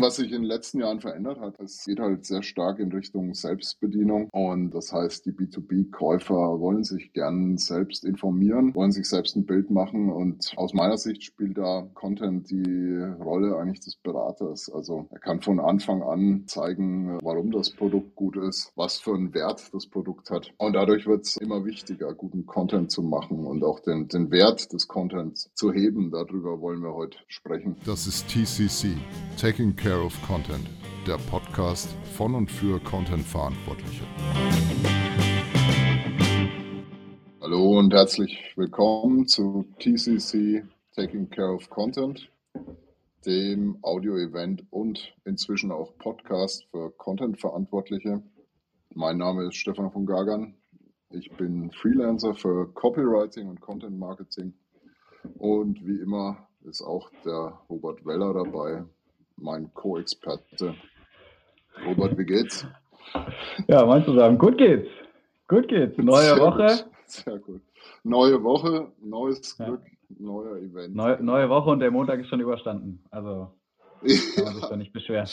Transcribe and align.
Was 0.00 0.14
sich 0.14 0.26
in 0.30 0.42
den 0.42 0.44
letzten 0.44 0.78
Jahren 0.78 1.00
verändert 1.00 1.40
hat, 1.40 1.58
es 1.58 1.84
geht 1.84 1.98
halt 1.98 2.24
sehr 2.24 2.44
stark 2.44 2.78
in 2.78 2.92
Richtung 2.92 3.34
Selbstbedienung. 3.34 4.28
Und 4.30 4.70
das 4.70 4.92
heißt, 4.92 5.26
die 5.26 5.32
B2B-Käufer 5.32 6.60
wollen 6.60 6.84
sich 6.84 7.12
gern 7.12 7.56
selbst 7.56 8.04
informieren, 8.04 8.76
wollen 8.76 8.92
sich 8.92 9.08
selbst 9.08 9.34
ein 9.34 9.44
Bild 9.44 9.70
machen. 9.70 10.08
Und 10.12 10.52
aus 10.56 10.72
meiner 10.72 10.98
Sicht 10.98 11.24
spielt 11.24 11.58
da 11.58 11.90
Content 11.94 12.48
die 12.48 12.96
Rolle 13.18 13.56
eigentlich 13.56 13.80
des 13.80 13.96
Beraters. 13.96 14.70
Also 14.72 15.08
er 15.10 15.18
kann 15.18 15.40
von 15.40 15.58
Anfang 15.58 16.04
an 16.04 16.44
zeigen, 16.46 17.18
warum 17.20 17.50
das 17.50 17.70
Produkt 17.70 18.14
gut 18.14 18.36
ist, 18.36 18.70
was 18.76 19.00
für 19.00 19.14
einen 19.14 19.34
Wert 19.34 19.68
das 19.74 19.88
Produkt 19.88 20.30
hat. 20.30 20.52
Und 20.58 20.74
dadurch 20.74 21.08
wird 21.08 21.26
es 21.26 21.36
immer 21.38 21.64
wichtiger, 21.64 22.14
guten 22.14 22.46
Content 22.46 22.92
zu 22.92 23.02
machen 23.02 23.44
und 23.44 23.64
auch 23.64 23.80
den, 23.80 24.06
den 24.06 24.30
Wert 24.30 24.72
des 24.72 24.86
Contents 24.86 25.50
zu 25.54 25.72
heben. 25.72 26.12
Darüber 26.12 26.60
wollen 26.60 26.82
wir 26.82 26.94
heute 26.94 27.18
sprechen. 27.26 27.74
Das 27.84 28.06
ist 28.06 28.28
TCC, 28.28 28.96
Taking 29.36 29.74
Care 29.88 30.04
of 30.04 30.20
Content, 30.26 30.68
der 31.06 31.16
Podcast 31.30 31.88
von 32.12 32.34
und 32.34 32.50
für 32.50 32.78
Content-Verantwortliche. 32.78 34.04
Hallo 37.40 37.78
und 37.78 37.94
herzlich 37.94 38.52
willkommen 38.56 39.26
zu 39.26 39.64
TCC 39.78 40.62
Taking 40.94 41.30
Care 41.30 41.54
of 41.54 41.70
Content, 41.70 42.30
dem 43.24 43.78
Audio-Event 43.80 44.66
und 44.68 45.16
inzwischen 45.24 45.72
auch 45.72 45.96
Podcast 45.96 46.66
für 46.70 46.90
Content-Verantwortliche. 46.98 48.22
Mein 48.92 49.16
Name 49.16 49.46
ist 49.46 49.56
Stefan 49.56 49.90
von 49.90 50.04
Gagern. 50.04 50.54
Ich 51.08 51.30
bin 51.38 51.70
Freelancer 51.70 52.34
für 52.34 52.70
Copywriting 52.74 53.48
und 53.48 53.62
Content 53.62 53.98
Marketing. 53.98 54.52
Und 55.38 55.82
wie 55.86 55.98
immer 55.98 56.46
ist 56.64 56.82
auch 56.82 57.10
der 57.24 57.58
Robert 57.70 58.04
Weller 58.04 58.34
dabei, 58.34 58.84
mein 59.40 59.72
Co-Experte. 59.74 60.74
Robert, 61.86 62.18
wie 62.18 62.24
geht's? 62.24 62.66
Ja, 63.66 63.86
meinst 63.86 64.08
du 64.08 64.14
sagen, 64.14 64.38
gut 64.38 64.58
geht's. 64.58 64.88
Gut 65.46 65.68
geht's. 65.68 65.96
Neue 65.98 66.24
Sehr 66.24 66.38
Woche. 66.38 66.66
Gut. 66.66 66.86
Sehr 67.06 67.38
gut. 67.38 67.62
Neue 68.04 68.42
Woche, 68.42 68.92
neues 69.00 69.56
Glück, 69.56 69.82
ja. 69.84 70.16
neuer 70.18 70.56
Event. 70.58 70.94
Neue, 70.94 71.22
neue 71.22 71.48
Woche 71.48 71.70
und 71.70 71.80
der 71.80 71.90
Montag 71.90 72.20
ist 72.20 72.28
schon 72.28 72.40
überstanden. 72.40 73.02
Also 73.10 73.50
kann 74.34 74.44
man 74.44 74.54
sich 74.54 74.64
doch 74.64 74.76
nicht 74.76 74.92
beschweren. 74.92 75.28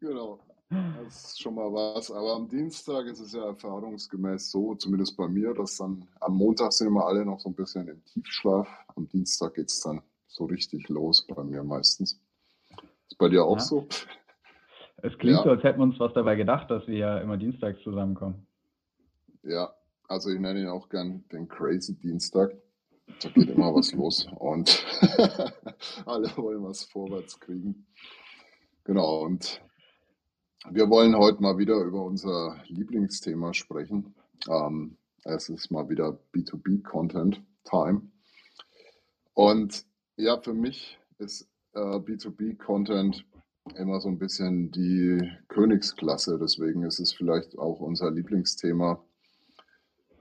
Genau. 0.00 0.38
Das 0.70 1.24
ist 1.24 1.40
schon 1.40 1.54
mal 1.54 1.72
was. 1.72 2.10
Aber 2.10 2.34
am 2.34 2.48
Dienstag 2.48 3.06
ist 3.06 3.20
es 3.20 3.32
ja 3.32 3.46
erfahrungsgemäß 3.46 4.50
so, 4.50 4.74
zumindest 4.74 5.16
bei 5.16 5.26
mir, 5.26 5.54
dass 5.54 5.78
dann 5.78 6.06
am 6.20 6.36
Montag 6.36 6.72
sind 6.72 6.88
immer 6.88 7.06
alle 7.06 7.24
noch 7.24 7.40
so 7.40 7.48
ein 7.48 7.54
bisschen 7.54 7.88
im 7.88 8.04
Tiefschlaf. 8.04 8.68
Am 8.94 9.08
Dienstag 9.08 9.54
geht 9.54 9.70
es 9.70 9.80
dann 9.80 10.02
so 10.26 10.44
richtig 10.44 10.88
los 10.88 11.26
bei 11.26 11.42
mir 11.42 11.62
meistens. 11.64 12.20
Ist 13.08 13.18
bei 13.18 13.28
dir 13.28 13.44
auch 13.44 13.58
ja. 13.58 13.64
so? 13.64 13.88
Es 15.02 15.16
klingt 15.18 15.38
ja. 15.38 15.44
so, 15.44 15.50
als 15.50 15.62
hätten 15.62 15.78
wir 15.78 15.84
uns 15.84 16.00
was 16.00 16.12
dabei 16.12 16.34
gedacht, 16.34 16.70
dass 16.70 16.86
wir 16.86 16.98
ja 16.98 17.18
immer 17.18 17.36
dienstags 17.36 17.80
zusammenkommen. 17.82 18.46
Ja, 19.42 19.72
also 20.08 20.30
ich 20.30 20.40
nenne 20.40 20.60
ihn 20.60 20.68
auch 20.68 20.88
gern 20.88 21.24
den 21.32 21.48
Crazy 21.48 21.96
Dienstag. 21.96 22.52
Da 23.22 23.28
geht 23.30 23.48
immer 23.48 23.74
was 23.74 23.92
los 23.94 24.26
und 24.38 24.84
alle 26.06 26.36
wollen 26.36 26.64
was 26.64 26.84
vorwärts 26.84 27.38
kriegen. 27.38 27.86
Genau, 28.84 29.22
und 29.24 29.62
wir 30.70 30.90
wollen 30.90 31.16
heute 31.16 31.40
mal 31.40 31.56
wieder 31.58 31.76
über 31.76 32.02
unser 32.02 32.60
Lieblingsthema 32.66 33.54
sprechen. 33.54 34.14
Ähm, 34.48 34.96
es 35.24 35.48
ist 35.48 35.70
mal 35.70 35.88
wieder 35.88 36.18
B2B-Content 36.34 37.42
Time. 37.64 38.02
Und 39.34 39.84
ja, 40.16 40.40
für 40.40 40.54
mich 40.54 40.98
ist 41.18 41.48
B2B-Content 41.74 43.24
immer 43.76 44.00
so 44.00 44.08
ein 44.08 44.18
bisschen 44.18 44.70
die 44.70 45.20
Königsklasse. 45.48 46.38
Deswegen 46.38 46.82
ist 46.82 46.98
es 47.00 47.12
vielleicht 47.12 47.58
auch 47.58 47.80
unser 47.80 48.10
Lieblingsthema. 48.10 49.04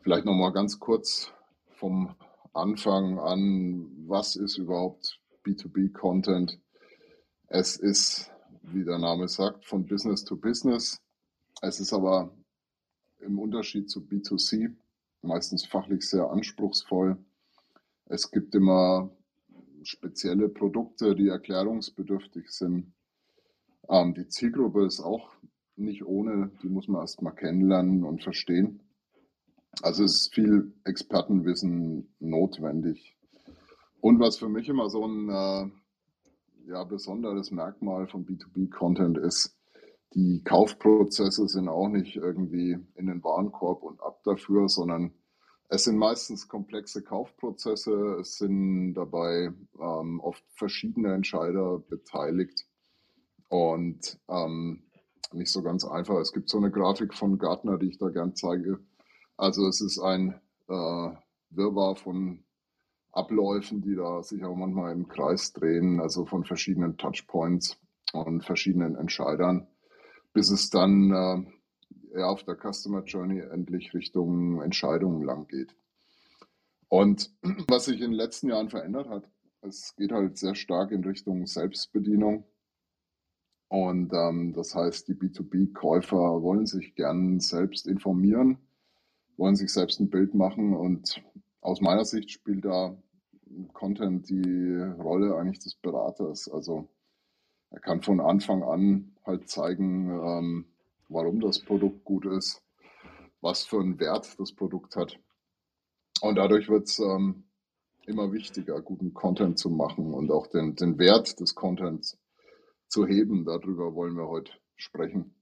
Vielleicht 0.01 0.25
nochmal 0.25 0.53
ganz 0.53 0.79
kurz 0.79 1.31
vom 1.69 2.15
Anfang 2.53 3.19
an, 3.19 3.87
was 4.07 4.35
ist 4.35 4.57
überhaupt 4.57 5.19
B2B-Content? 5.45 6.59
Es 7.47 7.77
ist, 7.77 8.31
wie 8.63 8.83
der 8.83 8.97
Name 8.97 9.27
sagt, 9.27 9.65
von 9.65 9.85
Business 9.85 10.23
to 10.23 10.35
Business. 10.35 11.01
Es 11.61 11.79
ist 11.79 11.93
aber 11.93 12.35
im 13.19 13.39
Unterschied 13.39 13.89
zu 13.89 14.01
B2C 14.01 14.75
meistens 15.21 15.65
fachlich 15.65 16.07
sehr 16.07 16.29
anspruchsvoll. 16.29 17.17
Es 18.05 18.31
gibt 18.31 18.55
immer 18.55 19.09
spezielle 19.87 20.49
Produkte, 20.49 21.15
die 21.15 21.29
erklärungsbedürftig 21.29 22.49
sind. 22.49 22.93
Ähm, 23.89 24.13
die 24.13 24.27
Zielgruppe 24.27 24.85
ist 24.85 24.99
auch 24.99 25.31
nicht 25.75 26.05
ohne, 26.05 26.51
die 26.61 26.69
muss 26.69 26.87
man 26.87 27.01
erstmal 27.01 27.35
kennenlernen 27.35 28.03
und 28.03 28.23
verstehen. 28.23 28.81
Also 29.81 30.03
es 30.03 30.21
ist 30.21 30.33
viel 30.33 30.73
Expertenwissen 30.83 32.13
notwendig. 32.19 33.15
Und 34.01 34.19
was 34.19 34.37
für 34.37 34.49
mich 34.49 34.67
immer 34.67 34.89
so 34.89 35.05
ein 35.05 35.29
äh, 35.29 36.71
ja, 36.71 36.83
besonderes 36.83 37.51
Merkmal 37.51 38.07
von 38.07 38.25
B2B-Content 38.25 39.17
ist, 39.17 39.55
die 40.13 40.41
Kaufprozesse 40.43 41.47
sind 41.47 41.67
auch 41.67 41.89
nicht 41.89 42.15
irgendwie 42.15 42.77
in 42.95 43.07
den 43.07 43.23
Warenkorb 43.23 43.83
und 43.83 44.01
ab 44.01 44.21
dafür, 44.23 44.67
sondern 44.67 45.13
es 45.69 45.83
sind 45.83 45.97
meistens 45.97 46.47
komplexe 46.47 47.03
Kaufprozesse, 47.03 48.17
es 48.21 48.37
sind 48.37 48.93
dabei 48.93 49.51
ähm, 49.79 50.19
oft 50.21 50.43
verschiedene 50.55 51.13
Entscheider 51.13 51.79
beteiligt 51.79 52.65
und 53.49 54.19
ähm, 54.29 54.83
nicht 55.33 55.51
so 55.51 55.61
ganz 55.61 55.83
einfach. 55.83 56.17
Es 56.19 56.31
gibt 56.31 56.49
so 56.49 56.57
eine 56.57 56.71
Grafik 56.71 57.13
von 57.13 57.37
Gartner, 57.37 57.77
die 57.77 57.87
ich 57.89 57.97
da 57.97 58.07
gern 58.09 58.35
zeige. 58.35 58.79
Also 59.35 59.67
es 59.67 59.81
ist 59.81 59.99
ein 59.99 60.39
äh, 60.69 61.09
Wirrwarr 61.49 61.95
von 61.97 62.45
Abläufen, 63.11 63.81
die 63.81 63.95
da 63.95 64.23
sich 64.23 64.43
auch 64.45 64.55
manchmal 64.55 64.93
im 64.93 65.07
Kreis 65.07 65.51
drehen, 65.51 65.99
also 65.99 66.25
von 66.25 66.45
verschiedenen 66.45 66.97
Touchpoints 66.97 67.77
und 68.13 68.45
verschiedenen 68.45 68.95
Entscheidern, 68.95 69.67
bis 70.33 70.49
es 70.49 70.69
dann 70.69 71.11
äh, 71.11 71.56
ja, 72.17 72.27
auf 72.27 72.43
der 72.43 72.55
Customer 72.55 73.03
Journey 73.03 73.39
endlich 73.39 73.93
Richtung 73.93 74.61
Entscheidungen 74.61 75.23
lang 75.23 75.47
geht. 75.47 75.75
Und 76.89 77.31
was 77.67 77.85
sich 77.85 78.01
in 78.01 78.11
den 78.11 78.13
letzten 78.13 78.49
Jahren 78.49 78.69
verändert 78.69 79.09
hat, 79.09 79.29
es 79.61 79.95
geht 79.95 80.11
halt 80.11 80.37
sehr 80.37 80.55
stark 80.55 80.91
in 80.91 81.03
Richtung 81.03 81.45
Selbstbedienung. 81.45 82.45
Und 83.69 84.13
ähm, 84.13 84.53
das 84.53 84.75
heißt, 84.75 85.07
die 85.07 85.15
B2B-Käufer 85.15 86.41
wollen 86.41 86.65
sich 86.65 86.95
gern 86.95 87.39
selbst 87.39 87.85
informieren, 87.85 88.57
wollen 89.35 89.55
sich 89.55 89.73
selbst 89.73 89.99
ein 89.99 90.09
Bild 90.09 90.33
machen. 90.33 90.73
Und 90.73 91.21
aus 91.59 91.81
meiner 91.81 92.05
Sicht 92.05 92.31
spielt 92.31 92.63
da 92.63 92.97
Content 93.73 94.29
die 94.29 94.79
Rolle 94.99 95.35
eigentlich 95.35 95.59
des 95.59 95.75
Beraters. 95.75 96.49
Also 96.49 96.87
er 97.69 97.79
kann 97.79 98.01
von 98.01 98.21
Anfang 98.21 98.63
an 98.63 99.15
halt 99.25 99.49
zeigen, 99.49 100.09
ähm, 100.09 100.65
warum 101.09 101.39
das 101.39 101.59
Produkt 101.59 102.03
gut 102.03 102.25
ist, 102.25 102.61
was 103.41 103.63
für 103.63 103.79
einen 103.79 103.99
Wert 103.99 104.39
das 104.39 104.53
Produkt 104.53 104.95
hat. 104.95 105.19
Und 106.21 106.35
dadurch 106.35 106.69
wird 106.69 106.87
es 106.87 106.99
ähm, 106.99 107.43
immer 108.05 108.31
wichtiger, 108.31 108.81
guten 108.81 109.13
Content 109.13 109.59
zu 109.59 109.69
machen 109.69 110.13
und 110.13 110.31
auch 110.31 110.47
den, 110.47 110.75
den 110.75 110.97
Wert 110.97 111.39
des 111.39 111.53
Contents 111.55 112.17
zu 112.87 113.05
heben. 113.05 113.45
Darüber 113.45 113.93
wollen 113.93 114.15
wir 114.15 114.27
heute 114.27 114.53
sprechen. 114.75 115.35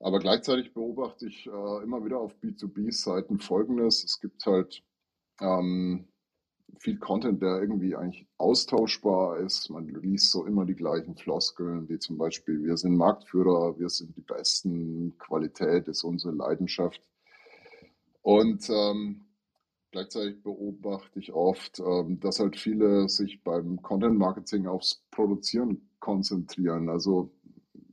Aber 0.00 0.20
gleichzeitig 0.20 0.72
beobachte 0.72 1.26
ich 1.26 1.46
äh, 1.46 1.82
immer 1.82 2.04
wieder 2.04 2.20
auf 2.20 2.34
B2B-Seiten 2.40 3.40
Folgendes. 3.40 4.04
Es 4.04 4.20
gibt 4.20 4.46
halt 4.46 4.82
ähm, 5.40 6.08
viel 6.78 6.98
Content, 6.98 7.42
der 7.42 7.60
irgendwie 7.60 7.96
eigentlich 7.96 8.26
austauschbar 8.36 9.38
ist. 9.38 9.70
Man 9.70 9.88
liest 9.88 10.30
so 10.30 10.44
immer 10.44 10.64
die 10.64 10.74
gleichen 10.74 11.16
Floskeln, 11.16 11.88
wie 11.88 11.98
zum 11.98 12.18
Beispiel, 12.18 12.62
wir 12.62 12.76
sind 12.76 12.96
Marktführer, 12.96 13.78
wir 13.78 13.88
sind 13.88 14.16
die 14.16 14.22
Besten, 14.22 15.16
Qualität 15.18 15.88
ist 15.88 16.04
unsere 16.04 16.34
Leidenschaft. 16.34 17.02
Und 18.22 18.68
ähm, 18.70 19.26
gleichzeitig 19.90 20.42
beobachte 20.42 21.18
ich 21.18 21.32
oft, 21.32 21.80
ähm, 21.80 22.20
dass 22.20 22.40
halt 22.40 22.56
viele 22.56 23.08
sich 23.08 23.42
beim 23.42 23.80
Content 23.82 24.18
Marketing 24.18 24.66
aufs 24.66 25.02
Produzieren 25.10 25.88
konzentrieren. 25.98 26.88
Also 26.88 27.32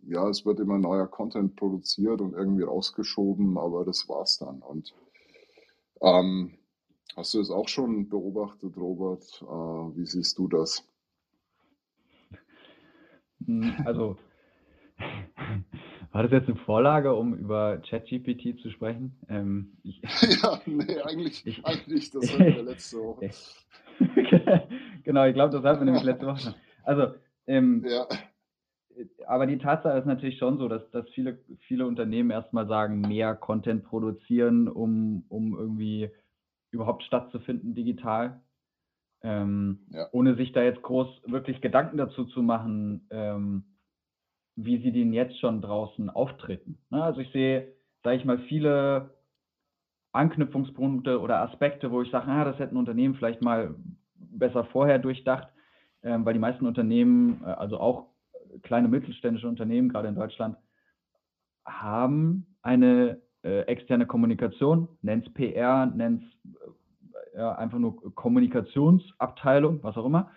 ja, 0.07 0.29
es 0.29 0.45
wird 0.45 0.59
immer 0.59 0.77
neuer 0.77 1.07
Content 1.07 1.55
produziert 1.55 2.21
und 2.21 2.33
irgendwie 2.33 2.63
rausgeschoben, 2.63 3.57
aber 3.57 3.85
das 3.85 4.07
war's 4.07 4.37
dann. 4.37 4.61
Und 4.61 4.93
ähm, 6.01 6.57
Hast 7.15 7.33
du 7.33 7.39
es 7.39 7.49
auch 7.49 7.67
schon 7.67 8.09
beobachtet, 8.09 8.75
Robert? 8.77 9.23
Äh, 9.41 9.45
wie 9.97 10.05
siehst 10.05 10.37
du 10.37 10.47
das? 10.47 10.85
Hm, 13.45 13.73
also, 13.85 14.17
war 16.11 16.23
das 16.23 16.31
jetzt 16.31 16.49
eine 16.49 16.57
Vorlage, 16.57 17.13
um 17.15 17.35
über 17.35 17.77
ChatGPT 17.77 18.59
zu 18.61 18.69
sprechen? 18.69 19.17
Ähm, 19.29 19.77
ich, 19.83 20.01
ja, 20.43 20.59
nee, 20.65 20.99
eigentlich, 21.01 21.45
ich, 21.45 21.65
eigentlich, 21.65 22.11
das 22.11 22.31
hatten 22.33 22.55
wir 22.55 22.63
letzte 22.63 22.97
Woche. 22.97 23.29
genau, 25.03 25.25
ich 25.25 25.33
glaube, 25.33 25.53
das 25.53 25.63
hatten 25.63 25.81
wir 25.81 25.85
nämlich 25.85 26.03
letzte 26.03 26.25
Woche. 26.25 26.55
Also, 26.83 27.13
ähm, 27.47 27.85
ja. 27.87 28.07
aber 29.27 29.45
die 29.45 29.57
Tatsache 29.57 29.97
ist 29.97 30.05
natürlich 30.05 30.37
schon 30.37 30.57
so, 30.57 30.67
dass, 30.67 30.89
dass 30.91 31.07
viele, 31.09 31.39
viele 31.67 31.85
Unternehmen 31.85 32.31
erstmal 32.31 32.67
sagen, 32.67 33.01
mehr 33.01 33.35
Content 33.35 33.83
produzieren, 33.83 34.67
um, 34.67 35.25
um 35.29 35.57
irgendwie 35.57 36.09
überhaupt 36.75 37.03
stattzufinden 37.03 37.73
digital. 37.73 38.41
Ähm, 39.23 39.79
ja. 39.89 40.07
Ohne 40.11 40.35
sich 40.35 40.51
da 40.51 40.61
jetzt 40.61 40.83
groß 40.83 41.23
wirklich 41.25 41.61
Gedanken 41.61 41.97
dazu 41.97 42.25
zu 42.25 42.43
machen, 42.43 43.07
ähm, 43.09 43.63
wie 44.55 44.77
sie 44.81 44.91
den 44.91 45.13
jetzt 45.13 45.39
schon 45.39 45.61
draußen 45.61 46.09
auftreten. 46.09 46.77
Ne? 46.89 47.03
Also 47.03 47.21
ich 47.21 47.31
sehe, 47.31 47.73
sage 48.03 48.17
ich 48.17 48.25
mal, 48.25 48.39
viele 48.47 49.15
Anknüpfungspunkte 50.11 51.19
oder 51.19 51.41
Aspekte, 51.41 51.91
wo 51.91 52.01
ich 52.01 52.11
sage, 52.11 52.27
ah, 52.27 52.45
das 52.45 52.59
hätte 52.59 52.75
ein 52.75 52.77
Unternehmen 52.77 53.15
vielleicht 53.15 53.41
mal 53.41 53.75
besser 54.15 54.63
vorher 54.65 54.99
durchdacht, 54.99 55.47
ähm, 56.03 56.25
weil 56.25 56.33
die 56.33 56.39
meisten 56.39 56.65
Unternehmen, 56.65 57.41
äh, 57.43 57.49
also 57.49 57.79
auch 57.79 58.07
kleine 58.63 58.87
mittelständische 58.87 59.47
Unternehmen, 59.47 59.89
gerade 59.89 60.07
in 60.07 60.15
Deutschland, 60.15 60.57
haben 61.65 62.55
eine 62.61 63.21
äh, 63.45 63.61
externe 63.67 64.07
Kommunikation, 64.07 64.87
nennt 65.03 65.27
es 65.27 65.33
PR, 65.33 65.85
nennt 65.85 66.23
es 66.23 66.51
äh, 67.35 67.37
ja, 67.37 67.51
einfach 67.53 67.77
nur 67.77 68.15
Kommunikationsabteilung, 68.15 69.83
was 69.83 69.95
auch 69.97 70.05
immer. 70.05 70.31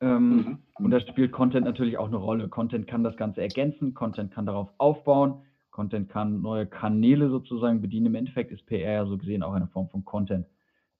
Ähm, 0.00 0.36
mhm. 0.36 0.58
Und 0.74 0.90
da 0.90 1.00
spielt 1.00 1.30
Content 1.30 1.64
natürlich 1.64 1.98
auch 1.98 2.08
eine 2.08 2.16
Rolle. 2.16 2.48
Content 2.48 2.88
kann 2.88 3.04
das 3.04 3.16
Ganze 3.16 3.42
ergänzen, 3.42 3.94
Content 3.94 4.32
kann 4.32 4.44
darauf 4.44 4.70
aufbauen, 4.78 5.42
Content 5.70 6.08
kann 6.08 6.40
neue 6.42 6.66
Kanäle 6.66 7.30
sozusagen 7.30 7.80
bedienen. 7.80 8.06
Im 8.06 8.14
Endeffekt 8.16 8.50
ist 8.50 8.66
PR 8.66 8.92
ja 8.92 9.06
so 9.06 9.16
gesehen 9.18 9.44
auch 9.44 9.52
eine 9.52 9.68
Form 9.68 9.88
von 9.90 10.04
Content 10.04 10.46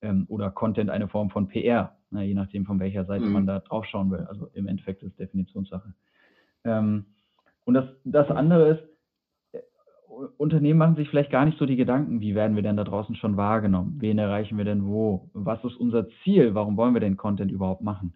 ähm, 0.00 0.26
oder 0.28 0.50
Content 0.50 0.90
eine 0.90 1.08
Form 1.08 1.31
von 1.31 1.49
PR, 1.49 1.96
na, 2.10 2.22
je 2.22 2.34
nachdem 2.34 2.66
von 2.66 2.78
welcher 2.78 3.05
Seite 3.05 3.25
mhm. 3.25 3.32
man 3.32 3.46
da 3.46 3.58
drauf 3.58 3.84
schauen 3.87 4.12
will. 4.12 4.26
Also 4.31 4.49
im 4.52 4.69
Endeffekt 4.69 5.02
ist 5.02 5.10
es 5.10 5.16
Definitionssache. 5.16 5.93
Ähm, 6.62 7.06
und 7.64 7.75
das, 7.75 7.87
das 8.05 8.31
andere 8.31 8.69
ist, 8.69 8.97
Unternehmen 10.37 10.79
machen 10.79 10.97
sich 10.97 11.09
vielleicht 11.09 11.31
gar 11.31 11.44
nicht 11.44 11.59
so 11.59 11.67
die 11.67 11.76
Gedanken, 11.76 12.20
wie 12.20 12.35
werden 12.35 12.56
wir 12.56 12.62
denn 12.62 12.76
da 12.76 12.85
draußen 12.85 13.15
schon 13.17 13.37
wahrgenommen? 13.37 13.97
Wen 13.99 14.19
erreichen 14.19 14.59
wir 14.59 14.65
denn 14.65 14.87
wo? 14.87 15.29
Was 15.32 15.62
ist 15.65 15.76
unser 15.76 16.06
Ziel? 16.23 16.55
Warum 16.55 16.76
wollen 16.76 16.94
wir 16.94 17.00
den 17.00 17.17
Content 17.17 17.53
überhaupt 17.53 17.82
machen? 17.82 18.15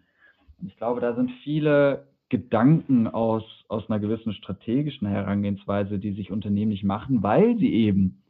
Ich 0.65 0.75
glaube, 0.77 1.01
da 1.01 1.15
sind 1.15 1.31
viele 1.43 2.07
Gedanken 2.29 3.07
aus, 3.07 3.43
aus 3.67 3.89
einer 3.89 3.99
gewissen 3.99 4.33
strategischen 4.33 5.07
Herangehensweise, 5.07 5.99
die 5.99 6.13
sich 6.13 6.31
Unternehmen 6.31 6.71
nicht 6.71 6.83
machen, 6.83 7.23
weil 7.23 7.57
sie 7.57 7.71
eben 7.73 8.23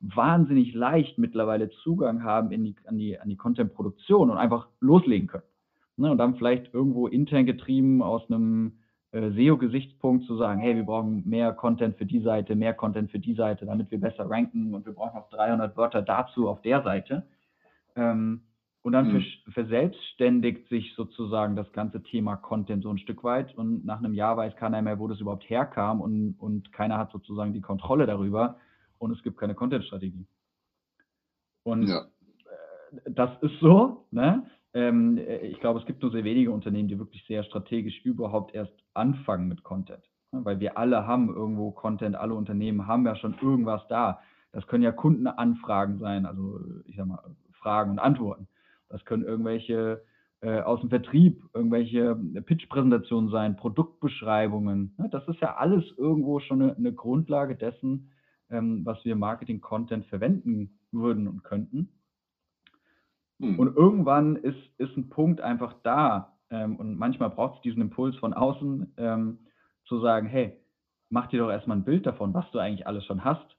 wahnsinnig 0.00 0.74
leicht 0.74 1.18
mittlerweile 1.18 1.70
Zugang 1.82 2.24
haben 2.24 2.52
in 2.52 2.64
die, 2.64 2.74
an 2.86 2.96
die, 2.96 3.18
an 3.18 3.28
die 3.28 3.36
Content-Produktion 3.36 4.30
und 4.30 4.38
einfach 4.38 4.68
loslegen 4.80 5.28
können. 5.28 5.44
Ne? 5.96 6.10
Und 6.10 6.18
dann 6.18 6.36
vielleicht 6.36 6.72
irgendwo 6.72 7.06
intern 7.06 7.44
getrieben 7.44 8.02
aus 8.02 8.22
einem 8.30 8.79
äh, 9.12 9.30
SEO-Gesichtspunkt 9.30 10.26
zu 10.26 10.36
sagen, 10.36 10.60
hey, 10.60 10.76
wir 10.76 10.84
brauchen 10.84 11.28
mehr 11.28 11.52
Content 11.52 11.96
für 11.96 12.06
die 12.06 12.20
Seite, 12.20 12.54
mehr 12.54 12.74
Content 12.74 13.10
für 13.10 13.18
die 13.18 13.34
Seite, 13.34 13.66
damit 13.66 13.90
wir 13.90 14.00
besser 14.00 14.28
ranken 14.28 14.74
und 14.74 14.86
wir 14.86 14.92
brauchen 14.92 15.16
noch 15.16 15.30
300 15.30 15.76
Wörter 15.76 16.02
dazu 16.02 16.48
auf 16.48 16.62
der 16.62 16.82
Seite. 16.82 17.26
Ähm, 17.96 18.42
und 18.82 18.92
dann 18.92 19.12
mhm. 19.12 19.24
verselbstständigt 19.52 20.68
sich 20.68 20.94
sozusagen 20.94 21.54
das 21.54 21.70
ganze 21.72 22.02
Thema 22.02 22.36
Content 22.36 22.82
so 22.82 22.90
ein 22.90 22.98
Stück 22.98 23.22
weit 23.24 23.54
und 23.58 23.84
nach 23.84 23.98
einem 23.98 24.14
Jahr 24.14 24.38
weiß 24.38 24.56
keiner 24.56 24.80
mehr, 24.80 24.98
wo 24.98 25.06
das 25.06 25.20
überhaupt 25.20 25.48
herkam 25.50 26.00
und, 26.00 26.36
und 26.38 26.72
keiner 26.72 26.96
hat 26.96 27.12
sozusagen 27.12 27.52
die 27.52 27.60
Kontrolle 27.60 28.06
darüber 28.06 28.56
und 28.98 29.10
es 29.10 29.22
gibt 29.22 29.38
keine 29.38 29.54
Content-Strategie. 29.54 30.26
Und 31.62 31.88
ja. 31.88 32.06
Äh, 33.04 33.10
das 33.10 33.30
ist 33.42 33.58
so. 33.60 34.06
Ne? 34.10 34.46
Ähm, 34.74 35.18
ich 35.42 35.58
glaube, 35.60 35.80
es 35.80 35.86
gibt 35.86 36.02
nur 36.02 36.12
sehr 36.12 36.24
wenige 36.24 36.50
Unternehmen, 36.50 36.88
die 36.88 36.98
wirklich 36.98 37.24
sehr 37.26 37.42
strategisch 37.44 38.00
überhaupt 38.04 38.54
erst 38.54 38.72
anfangen 38.94 39.48
mit 39.48 39.62
Content. 39.62 40.02
Ne? 40.32 40.44
Weil 40.44 40.60
wir 40.60 40.78
alle 40.78 41.06
haben 41.06 41.34
irgendwo 41.34 41.70
Content, 41.72 42.16
alle 42.16 42.34
Unternehmen 42.34 42.86
haben 42.86 43.06
ja 43.06 43.16
schon 43.16 43.36
irgendwas 43.40 43.86
da. 43.88 44.20
Das 44.52 44.66
können 44.66 44.82
ja 44.82 44.92
Kundenanfragen 44.92 45.98
sein, 45.98 46.26
also 46.26 46.60
ich 46.86 46.96
sag 46.96 47.06
mal, 47.06 47.22
Fragen 47.52 47.92
und 47.92 47.98
Antworten. 47.98 48.48
Das 48.88 49.04
können 49.04 49.24
irgendwelche 49.24 50.02
äh, 50.40 50.60
aus 50.60 50.80
dem 50.80 50.88
Vertrieb, 50.88 51.42
irgendwelche 51.52 52.16
Pitch-Präsentationen 52.16 53.30
sein, 53.30 53.56
Produktbeschreibungen. 53.56 54.94
Ne? 54.96 55.08
Das 55.10 55.26
ist 55.28 55.40
ja 55.40 55.56
alles 55.56 55.84
irgendwo 55.96 56.40
schon 56.40 56.62
eine, 56.62 56.76
eine 56.76 56.92
Grundlage 56.92 57.56
dessen, 57.56 58.10
ähm, 58.50 58.84
was 58.84 59.04
wir 59.04 59.16
Marketing-Content 59.16 60.06
verwenden 60.06 60.78
würden 60.92 61.28
und 61.28 61.44
könnten. 61.44 61.90
Hm. 63.40 63.58
Und 63.58 63.76
irgendwann 63.76 64.36
ist, 64.36 64.58
ist 64.78 64.96
ein 64.96 65.08
Punkt 65.08 65.40
einfach 65.40 65.74
da 65.82 66.36
ähm, 66.50 66.76
und 66.76 66.96
manchmal 66.98 67.30
braucht 67.30 67.56
es 67.56 67.62
diesen 67.62 67.82
Impuls 67.82 68.16
von 68.16 68.34
außen, 68.34 68.94
ähm, 68.98 69.38
zu 69.86 70.00
sagen, 70.00 70.28
hey, 70.28 70.56
mach 71.08 71.26
dir 71.28 71.40
doch 71.40 71.50
erstmal 71.50 71.78
ein 71.78 71.84
Bild 71.84 72.06
davon, 72.06 72.34
was 72.34 72.48
du 72.52 72.58
eigentlich 72.58 72.86
alles 72.86 73.04
schon 73.04 73.24
hast, 73.24 73.56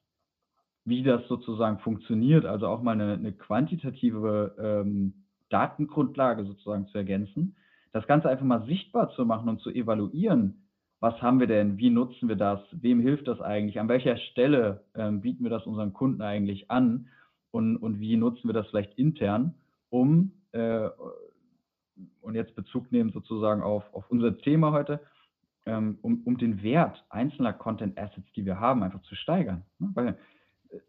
wie 0.85 1.03
das 1.03 1.27
sozusagen 1.27 1.79
funktioniert, 1.79 2.45
also 2.45 2.67
auch 2.67 2.81
mal 2.81 2.93
eine, 2.93 3.13
eine 3.13 3.33
quantitative 3.33 4.55
ähm, 4.57 5.25
Datengrundlage 5.49 6.45
sozusagen 6.45 6.87
zu 6.87 6.97
ergänzen, 6.97 7.55
das 7.91 8.07
Ganze 8.07 8.29
einfach 8.29 8.45
mal 8.45 8.65
sichtbar 8.65 9.09
zu 9.11 9.25
machen 9.25 9.49
und 9.49 9.59
zu 9.61 9.69
evaluieren, 9.69 10.63
was 11.01 11.19
haben 11.21 11.39
wir 11.39 11.47
denn, 11.47 11.77
wie 11.77 11.89
nutzen 11.89 12.29
wir 12.29 12.35
das, 12.35 12.61
wem 12.71 13.01
hilft 13.01 13.27
das 13.27 13.41
eigentlich, 13.41 13.79
an 13.79 13.89
welcher 13.89 14.17
Stelle 14.17 14.85
ähm, 14.95 15.21
bieten 15.21 15.43
wir 15.43 15.49
das 15.49 15.65
unseren 15.65 15.93
Kunden 15.93 16.21
eigentlich 16.21 16.69
an 16.69 17.07
und, 17.49 17.77
und 17.77 17.99
wie 17.99 18.15
nutzen 18.15 18.47
wir 18.47 18.53
das 18.53 18.67
vielleicht 18.67 18.97
intern, 18.97 19.55
um, 19.91 20.31
äh, 20.53 20.89
und 22.21 22.35
jetzt 22.35 22.55
Bezug 22.55 22.91
nehmen 22.91 23.11
sozusagen 23.11 23.61
auf, 23.61 23.83
auf 23.93 24.09
unser 24.09 24.37
Thema 24.37 24.71
heute, 24.71 24.99
ähm, 25.65 25.99
um, 26.01 26.23
um 26.25 26.37
den 26.37 26.63
Wert 26.63 27.05
einzelner 27.09 27.53
Content 27.53 27.99
Assets, 27.99 28.31
die 28.33 28.45
wir 28.45 28.59
haben, 28.59 28.81
einfach 28.81 29.01
zu 29.03 29.15
steigern. 29.15 29.63
Ne? 29.77 29.91
Weil, 29.93 30.17
äh, 30.69 30.79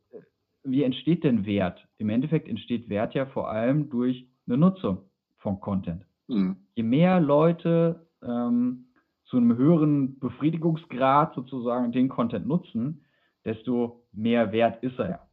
wie 0.65 0.83
entsteht 0.83 1.25
denn 1.25 1.45
Wert? 1.45 1.87
Im 1.99 2.09
Endeffekt 2.09 2.49
entsteht 2.49 2.89
Wert 2.89 3.15
ja 3.15 3.27
vor 3.27 3.51
allem 3.51 3.91
durch 3.91 4.27
eine 4.47 4.57
Nutzung 4.57 5.11
von 5.39 5.61
Content. 5.61 6.07
Mhm. 6.29 6.57
Je 6.75 6.83
mehr 6.83 7.21
Leute 7.21 8.07
ähm, 8.23 8.87
zu 9.25 9.37
einem 9.37 9.57
höheren 9.57 10.19
Befriedigungsgrad 10.19 11.35
sozusagen 11.35 11.93
den 11.93 12.09
Content 12.09 12.47
nutzen, 12.47 13.05
desto 13.45 14.07
mehr 14.13 14.53
wert 14.53 14.83
ist 14.83 14.99
er 14.99 15.11
ja. 15.11 15.29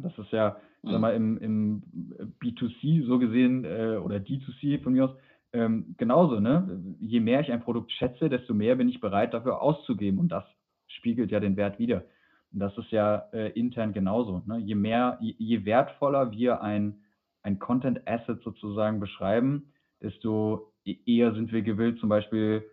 Das 0.00 0.16
ist 0.16 0.30
ja, 0.30 0.56
sag 0.82 0.94
mhm. 0.94 1.00
mal, 1.00 1.14
im, 1.14 1.38
im 1.38 1.82
B2C 2.40 3.06
so 3.06 3.18
gesehen 3.18 3.64
äh, 3.64 3.96
oder 4.02 4.16
D2C 4.16 4.82
von 4.82 4.92
mir 4.92 5.04
aus 5.06 5.16
ähm, 5.52 5.94
genauso. 5.98 6.40
Ne? 6.40 6.96
Je 7.00 7.20
mehr 7.20 7.40
ich 7.40 7.52
ein 7.52 7.62
Produkt 7.62 7.92
schätze, 7.92 8.28
desto 8.28 8.54
mehr 8.54 8.76
bin 8.76 8.88
ich 8.88 9.00
bereit 9.00 9.34
dafür 9.34 9.60
auszugeben 9.60 10.18
und 10.18 10.28
das 10.28 10.44
spiegelt 10.88 11.30
ja 11.30 11.40
den 11.40 11.56
Wert 11.56 11.78
wieder. 11.78 12.04
Und 12.52 12.60
das 12.60 12.76
ist 12.76 12.90
ja 12.90 13.28
äh, 13.32 13.50
intern 13.52 13.92
genauso. 13.92 14.42
Ne? 14.46 14.58
Je 14.58 14.74
mehr, 14.74 15.18
je, 15.20 15.34
je, 15.38 15.64
wertvoller 15.64 16.32
wir 16.32 16.62
ein, 16.62 17.02
ein 17.42 17.58
Content 17.58 18.06
Asset 18.06 18.42
sozusagen 18.42 19.00
beschreiben, 19.00 19.72
desto 20.02 20.72
e-, 20.84 20.96
eher 21.06 21.34
sind 21.34 21.52
wir 21.52 21.62
gewillt, 21.62 21.98
zum 21.98 22.08
Beispiel 22.08 22.64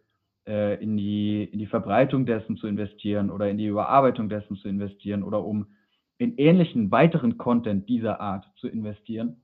äh, 0.47 0.81
in, 0.81 0.97
die, 0.97 1.43
in 1.43 1.59
die 1.59 1.67
Verbreitung 1.67 2.25
dessen 2.25 2.57
zu 2.57 2.67
investieren 2.67 3.29
oder 3.29 3.49
in 3.49 3.57
die 3.57 3.67
Überarbeitung 3.67 4.29
dessen 4.29 4.57
zu 4.57 4.67
investieren 4.67 5.23
oder 5.23 5.43
um 5.43 5.67
in 6.19 6.37
ähnlichen 6.37 6.91
weiteren 6.91 7.37
Content 7.37 7.87
dieser 7.89 8.19
Art 8.19 8.45
zu 8.57 8.67
investieren, 8.67 9.37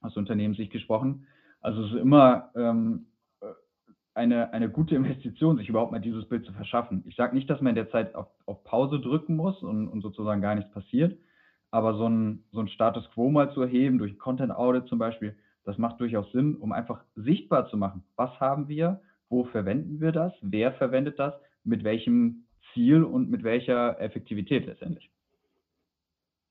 aus 0.00 0.16
Unternehmenssicht 0.16 0.72
gesprochen. 0.72 1.26
Also 1.60 1.82
es 1.82 1.92
ist 1.92 2.00
immer 2.00 2.50
ähm, 2.54 3.06
äh, 3.40 3.46
eine, 4.14 4.52
eine 4.52 4.70
gute 4.70 4.94
Investition, 4.94 5.58
sich 5.58 5.68
überhaupt 5.68 5.90
mal 5.90 5.98
dieses 5.98 6.26
Bild 6.28 6.46
zu 6.46 6.52
verschaffen. 6.52 7.02
Ich 7.08 7.16
sage 7.16 7.34
nicht, 7.34 7.50
dass 7.50 7.60
man 7.60 7.70
in 7.70 7.74
der 7.74 7.90
Zeit 7.90 8.14
auf, 8.14 8.28
auf 8.46 8.62
Pause 8.62 9.00
drücken 9.00 9.34
muss 9.34 9.60
und, 9.62 9.88
und, 9.88 10.02
sozusagen 10.02 10.40
gar 10.40 10.54
nichts 10.54 10.70
passiert, 10.70 11.18
aber 11.72 11.94
so 11.94 12.08
ein, 12.08 12.44
so 12.52 12.60
ein 12.60 12.68
Status 12.68 13.10
Quo 13.10 13.30
mal 13.30 13.52
zu 13.52 13.62
erheben, 13.62 13.98
durch 13.98 14.16
Content 14.16 14.52
Audit 14.52 14.86
zum 14.86 15.00
Beispiel, 15.00 15.36
das 15.64 15.78
macht 15.78 16.00
durchaus 16.00 16.30
Sinn, 16.30 16.54
um 16.54 16.70
einfach 16.70 17.02
sichtbar 17.16 17.68
zu 17.68 17.76
machen, 17.76 18.04
was 18.14 18.38
haben 18.38 18.68
wir, 18.68 19.00
wo 19.30 19.44
verwenden 19.44 20.00
wir 20.00 20.12
das, 20.12 20.32
wer 20.42 20.72
verwendet 20.74 21.18
das, 21.18 21.34
mit 21.64 21.82
welchem 21.82 22.44
Ziel 22.72 23.02
und 23.02 23.30
mit 23.30 23.42
welcher 23.42 24.00
Effektivität 24.00 24.66
letztendlich. 24.66 25.10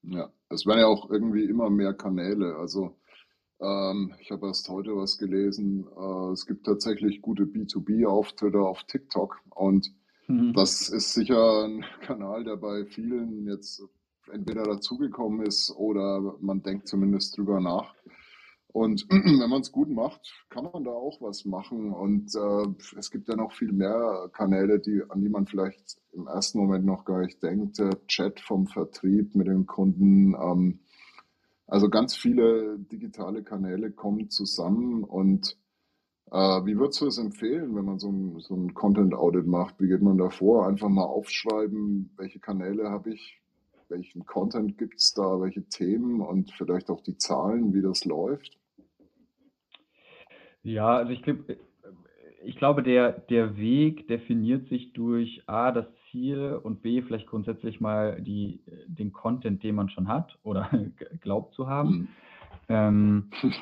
Ja, 0.04 0.32
es 0.50 0.66
werden 0.66 0.80
ja 0.80 0.88
auch 0.88 1.10
irgendwie 1.10 1.46
immer 1.46 1.70
mehr 1.70 1.94
Kanäle. 1.94 2.56
Also 2.58 2.96
ähm, 3.60 4.14
ich 4.20 4.32
habe 4.32 4.48
erst 4.48 4.68
heute 4.70 4.96
was 4.96 5.18
gelesen. 5.18 5.88
Äh, 5.98 6.32
es 6.32 6.46
gibt 6.46 6.66
tatsächlich 6.66 7.22
gute 7.22 7.44
B2B-Auftritte 7.44 8.60
auf 8.60 8.84
TikTok 8.84 9.40
und 9.50 9.92
mhm. 10.28 10.54
das 10.54 10.90
ist 10.90 11.14
sicher 11.14 11.64
ein 11.66 11.86
Kanal, 12.02 12.44
der 12.44 12.58
bei 12.58 12.86
vielen 12.86 13.48
jetzt 13.48 13.82
entweder 14.32 14.64
dazugekommen 14.64 15.46
ist 15.46 15.74
oder 15.76 16.36
man 16.40 16.62
denkt 16.62 16.88
zumindest 16.88 17.38
drüber 17.38 17.60
nach. 17.60 17.94
Und 18.74 19.06
wenn 19.10 19.50
man 19.50 19.62
es 19.62 19.72
gut 19.72 19.90
macht, 19.90 20.34
kann 20.50 20.66
man 20.74 20.84
da 20.84 20.92
auch 20.92 21.22
was 21.22 21.46
machen. 21.46 21.94
Und 21.94 22.36
äh, 22.36 22.98
es 23.00 23.12
gibt 23.12 23.30
ja 23.30 23.36
noch 23.38 23.54
viel 23.54 23.72
mehr 23.72 24.30
Kanäle, 24.34 24.80
die, 24.80 25.02
an 25.10 25.22
die 25.22 25.30
man 25.30 25.46
vielleicht 25.48 25.98
im 26.12 26.28
ersten 26.28 26.60
Moment 26.60 26.86
noch 26.86 27.06
gar 27.06 27.22
nicht 27.22 27.42
denkt. 27.44 27.80
Der 27.80 28.06
Chat 28.08 28.40
vom 28.42 28.68
Vertrieb 28.68 29.36
mit 29.36 29.48
den 29.48 29.66
Kunden. 29.68 30.36
Ähm, 30.36 30.80
also 31.68 31.90
ganz 31.90 32.16
viele 32.16 32.78
digitale 32.80 33.44
Kanäle 33.44 33.92
kommen 33.92 34.30
zusammen 34.30 35.04
und 35.06 35.58
Äh, 36.32 36.66
wie 36.66 36.78
würdest 36.78 37.02
du 37.02 37.08
es 37.08 37.18
empfehlen, 37.20 37.76
wenn 37.76 37.86
man 37.86 38.00
so 38.00 38.10
ein, 38.10 38.40
so 38.40 38.56
ein 38.56 38.74
Content-Audit 38.74 39.46
macht? 39.46 39.80
Wie 39.80 39.88
geht 39.88 40.02
man 40.02 40.18
da 40.18 40.30
vor? 40.30 40.68
Einfach 40.68 40.90
mal 40.90 41.06
aufschreiben, 41.06 42.12
welche 42.18 42.40
Kanäle 42.40 42.90
habe 42.90 43.14
ich, 43.14 43.42
welchen 43.90 44.26
Content 44.26 44.78
gibt 44.78 44.96
es 45.00 45.14
da, 45.14 45.40
welche 45.42 45.64
Themen 45.70 46.22
und 46.22 46.52
vielleicht 46.58 46.90
auch 46.90 47.02
die 47.02 47.18
Zahlen, 47.18 47.74
wie 47.74 47.82
das 47.82 48.06
läuft? 48.06 48.58
Ja, 50.64 50.96
also 50.96 51.12
ich, 51.12 51.22
glaub, 51.22 51.38
ich 52.44 52.56
glaube, 52.56 52.84
der, 52.84 53.12
der 53.12 53.58
Weg 53.58 54.08
definiert 54.08 54.68
sich 54.70 54.94
durch 54.94 55.44
A, 55.46 55.72
das 55.72 55.86
Ziel 56.10 56.60
und 56.64 56.82
B, 56.82 57.02
vielleicht 57.02 57.28
grundsätzlich 57.28 57.82
mal 57.82 58.22
die, 58.22 58.62
den 58.88 59.12
Content, 59.12 59.64
den 59.64 59.76
man 59.76 59.90
schon 59.90 60.08
hat 60.08 60.38
oder 60.44 60.70
glaubt 61.22 61.54
zu 61.54 61.68
haben. 61.68 61.90
Mhm. 61.90 62.08
Ähm, 62.70 63.30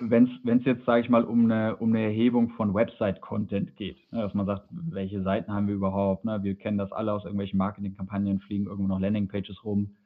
wenn 0.00 0.40
es 0.44 0.64
jetzt, 0.64 0.84
sage 0.84 1.02
ich 1.02 1.08
mal, 1.08 1.24
um 1.24 1.44
eine, 1.44 1.76
um 1.76 1.90
eine 1.90 2.02
Erhebung 2.02 2.50
von 2.50 2.74
Website-Content 2.74 3.76
geht, 3.76 3.96
ne, 4.12 4.22
dass 4.22 4.34
man 4.34 4.46
sagt, 4.46 4.66
welche 4.70 5.22
Seiten 5.22 5.52
haben 5.52 5.68
wir 5.68 5.74
überhaupt, 5.74 6.24
ne, 6.24 6.42
wir 6.42 6.56
kennen 6.56 6.78
das 6.78 6.90
alle 6.92 7.12
aus 7.12 7.24
irgendwelchen 7.24 7.58
Marketingkampagnen, 7.58 8.40
fliegen 8.40 8.66
irgendwo 8.66 8.88
noch 8.88 9.00
Landingpages 9.00 9.64
rum, 9.64 9.96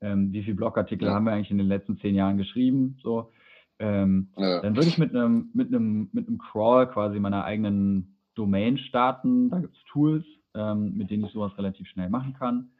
ähm, 0.00 0.32
wie 0.32 0.42
viele 0.42 0.56
Blogartikel 0.56 1.08
ja. 1.08 1.14
haben 1.14 1.24
wir 1.24 1.32
eigentlich 1.32 1.50
in 1.50 1.58
den 1.58 1.66
letzten 1.66 1.98
zehn 1.98 2.14
Jahren 2.14 2.38
geschrieben, 2.38 2.98
so, 3.02 3.32
ähm, 3.78 4.28
ja. 4.36 4.60
dann 4.60 4.76
würde 4.76 4.88
ich 4.88 4.98
mit 4.98 5.14
einem 5.14 5.50
mit 5.52 5.68
einem 5.68 6.08
mit 6.12 6.28
einem 6.28 6.38
Crawl 6.38 6.86
quasi 6.88 7.20
meiner 7.20 7.44
eigenen 7.44 8.16
Domain 8.34 8.78
starten, 8.78 9.50
da 9.50 9.60
gibt 9.60 9.74
es 9.74 9.84
Tools, 9.84 10.24
ähm, 10.54 10.96
mit 10.96 11.10
denen 11.10 11.24
ich 11.24 11.32
sowas 11.32 11.56
relativ 11.58 11.88
schnell 11.88 12.10
machen 12.10 12.34
kann. 12.34 12.70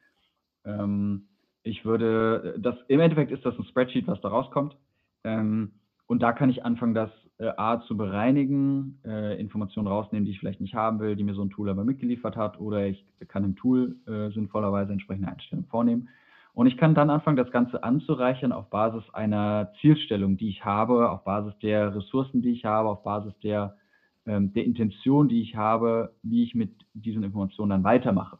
Ähm, 0.65 1.29
ich 1.62 1.85
würde, 1.85 2.57
das, 2.59 2.76
im 2.88 3.00
Endeffekt 3.00 3.33
ist 3.33 3.45
das 3.45 3.59
ein 3.59 3.65
Spreadsheet, 3.65 4.07
was 4.07 4.21
da 4.21 4.29
rauskommt, 4.29 4.76
ähm, 5.25 5.73
und 6.07 6.23
da 6.23 6.33
kann 6.33 6.50
ich 6.50 6.65
anfangen, 6.65 6.95
das 6.95 7.11
äh, 7.38 7.49
A 7.57 7.81
zu 7.83 7.97
bereinigen, 7.97 9.00
äh, 9.05 9.38
Informationen 9.41 9.88
rausnehmen, 9.88 10.25
die 10.25 10.31
ich 10.31 10.38
vielleicht 10.38 10.61
nicht 10.61 10.75
haben 10.75 11.00
will, 11.00 11.17
die 11.17 11.25
mir 11.25 11.35
so 11.35 11.43
ein 11.43 11.50
Tool 11.50 11.69
aber 11.69 11.85
mitgeliefert 11.85 12.37
hat, 12.37 12.61
oder 12.61 12.87
ich 12.87 13.05
kann 13.29 13.45
im 13.45 13.57
Tool 13.57 13.97
äh, 14.07 14.31
sinnvollerweise 14.31 14.93
entsprechende 14.93 15.29
Einstellungen 15.29 15.69
vornehmen. 15.69 16.09
Und 16.57 16.69
ich 16.69 16.79
kann 16.79 16.95
dann 16.95 17.11
anfangen, 17.11 17.37
das 17.37 17.51
Ganze 17.51 17.85
anzureichern 17.85 18.51
auf 18.51 18.71
Basis 18.71 19.05
einer 19.13 19.73
Zielstellung, 19.83 20.39
die 20.39 20.49
ich 20.49 20.65
habe, 20.65 21.11
auf 21.11 21.23
Basis 21.23 21.53
der 21.59 21.95
Ressourcen, 21.95 22.41
die 22.41 22.53
ich 22.53 22.65
habe, 22.65 22.89
auf 22.89 23.03
Basis 23.03 23.39
der, 23.41 23.77
ähm, 24.25 24.55
der 24.55 24.65
Intention, 24.65 25.29
die 25.29 25.43
ich 25.43 25.55
habe, 25.55 26.15
wie 26.23 26.45
ich 26.45 26.55
mit 26.55 26.73
diesen 26.95 27.23
Informationen 27.25 27.69
dann 27.69 27.85
weitermache. 27.85 28.39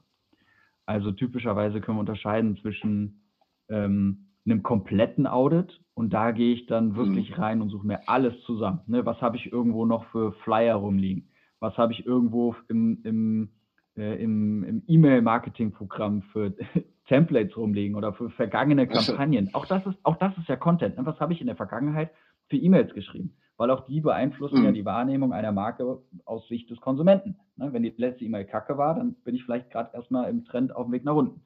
Also 0.87 1.13
typischerweise 1.13 1.83
können 1.83 1.99
wir 1.99 2.01
unterscheiden 2.01 2.57
zwischen 2.57 3.21
ähm, 3.69 4.29
einem 4.47 4.63
kompletten 4.63 5.27
Audit 5.27 5.83
und 5.93 6.15
da 6.15 6.31
gehe 6.31 6.55
ich 6.55 6.65
dann 6.65 6.97
wirklich 6.97 7.37
mhm. 7.37 7.43
rein 7.43 7.61
und 7.61 7.69
suche 7.69 7.87
mir 7.87 8.09
alles 8.09 8.33
zusammen. 8.47 8.81
Ne? 8.87 9.05
Was 9.05 9.21
habe 9.21 9.37
ich 9.37 9.53
irgendwo 9.53 9.85
noch 9.85 10.07
für 10.07 10.33
Flyer 10.43 10.77
rumliegen? 10.77 11.29
Was 11.61 11.77
habe 11.77 11.93
ich 11.93 12.07
irgendwo 12.07 12.57
im, 12.69 13.03
im, 13.05 13.51
äh, 13.97 14.23
im, 14.23 14.65
im 14.65 14.83
E-Mail-Marketing-Programm 14.87 16.23
für 16.33 16.55
Templates 17.07 17.57
rumliegen 17.57 17.97
oder 17.97 18.13
für 18.13 18.31
vergangene 18.31 18.87
Kampagnen? 18.87 19.51
Auch 19.53 19.67
das 19.67 19.87
ist, 19.87 19.99
auch 20.03 20.17
das 20.17 20.37
ist 20.39 20.49
ja 20.49 20.57
Content. 20.57 20.97
Ne? 20.97 21.07
Was 21.07 21.21
habe 21.21 21.33
ich 21.33 21.41
in 21.41 21.47
der 21.47 21.57
Vergangenheit 21.57 22.11
für 22.49 22.57
E-Mails 22.57 22.95
geschrieben? 22.95 23.37
Weil 23.57 23.71
auch 23.71 23.87
die 23.87 24.01
beeinflussen 24.01 24.59
mhm. 24.59 24.65
ja 24.65 24.73
die 24.73 24.85
Wahrnehmung 24.85 25.33
einer 25.33 25.53
Marke 25.53 25.99
aus 26.25 26.47
Sicht 26.49 26.71
des 26.71 26.81
Konsumenten. 26.81 27.37
Ne? 27.57 27.73
Wenn 27.73 27.83
die 27.83 27.95
letzte 27.97 28.25
E-Mail 28.25 28.45
kacke 28.45 28.77
war, 28.77 28.95
dann 28.95 29.15
bin 29.25 29.35
ich 29.35 29.45
vielleicht 29.45 29.71
gerade 29.71 29.91
erstmal 29.95 30.29
im 30.29 30.45
Trend 30.45 30.75
auf 30.75 30.87
dem 30.87 30.93
Weg 30.93 31.05
nach 31.05 31.15
unten. 31.15 31.41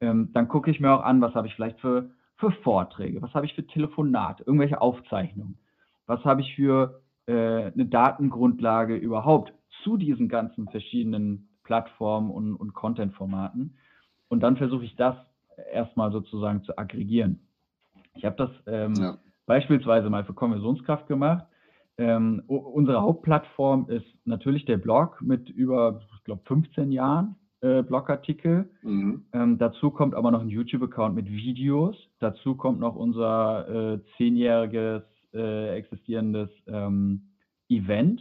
Ähm, 0.00 0.30
dann 0.32 0.48
gucke 0.48 0.70
ich 0.70 0.80
mir 0.80 0.92
auch 0.92 1.02
an, 1.02 1.20
was 1.20 1.34
habe 1.34 1.46
ich 1.46 1.54
vielleicht 1.54 1.80
für 1.80 2.10
für 2.36 2.52
Vorträge? 2.52 3.22
Was 3.22 3.34
habe 3.34 3.46
ich 3.46 3.54
für 3.54 3.66
Telefonate? 3.66 4.44
Irgendwelche 4.44 4.80
Aufzeichnungen? 4.80 5.58
Was 6.06 6.24
habe 6.24 6.42
ich 6.42 6.54
für 6.54 7.00
äh, 7.26 7.32
eine 7.72 7.86
Datengrundlage 7.86 8.96
überhaupt 8.96 9.52
zu 9.82 9.96
diesen 9.96 10.28
ganzen 10.28 10.68
verschiedenen 10.68 11.48
Plattformen 11.66 12.30
und, 12.30 12.54
und 12.54 12.72
Content-Formaten? 12.72 13.76
Und 14.28 14.40
dann 14.40 14.56
versuche 14.56 14.84
ich 14.84 14.94
das 14.96 15.16
erstmal 15.72 16.12
sozusagen 16.12 16.62
zu 16.62 16.78
aggregieren. 16.78 17.40
Ich 18.14 18.24
habe 18.24 18.36
das 18.36 18.50
ähm, 18.66 18.94
ja. 18.94 19.18
beispielsweise 19.46 20.08
mal 20.08 20.24
für 20.24 20.34
Konversionskraft 20.34 21.06
gemacht. 21.08 21.44
Ähm, 21.98 22.42
unsere 22.46 23.00
Hauptplattform 23.02 23.88
ist 23.88 24.06
natürlich 24.24 24.64
der 24.64 24.76
Blog 24.76 25.20
mit 25.22 25.48
über, 25.48 26.00
ich 26.16 26.24
glaube, 26.24 26.42
15 26.46 26.92
Jahren 26.92 27.36
äh, 27.62 27.82
Blogartikel. 27.82 28.68
Mhm. 28.82 29.24
Ähm, 29.32 29.58
dazu 29.58 29.90
kommt 29.90 30.14
aber 30.14 30.30
noch 30.30 30.42
ein 30.42 30.48
YouTube-Account 30.48 31.14
mit 31.14 31.30
Videos. 31.30 31.96
Dazu 32.20 32.54
kommt 32.54 32.80
noch 32.80 32.96
unser 32.96 33.94
äh, 33.94 34.00
zehnjähriges 34.16 35.02
äh, 35.32 35.76
existierendes 35.76 36.50
ähm, 36.66 37.22
Event. 37.68 38.20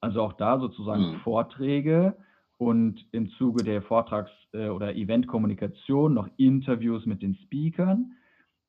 Also 0.00 0.22
auch 0.22 0.34
da 0.34 0.58
sozusagen 0.58 1.12
mhm. 1.12 1.16
Vorträge 1.20 2.16
und 2.64 3.06
im 3.12 3.28
Zuge 3.30 3.62
der 3.64 3.82
Vortrags- 3.82 4.30
äh, 4.52 4.68
oder 4.68 4.94
Eventkommunikation 4.94 6.14
noch 6.14 6.28
Interviews 6.36 7.06
mit 7.06 7.22
den 7.22 7.34
Speakern, 7.34 8.12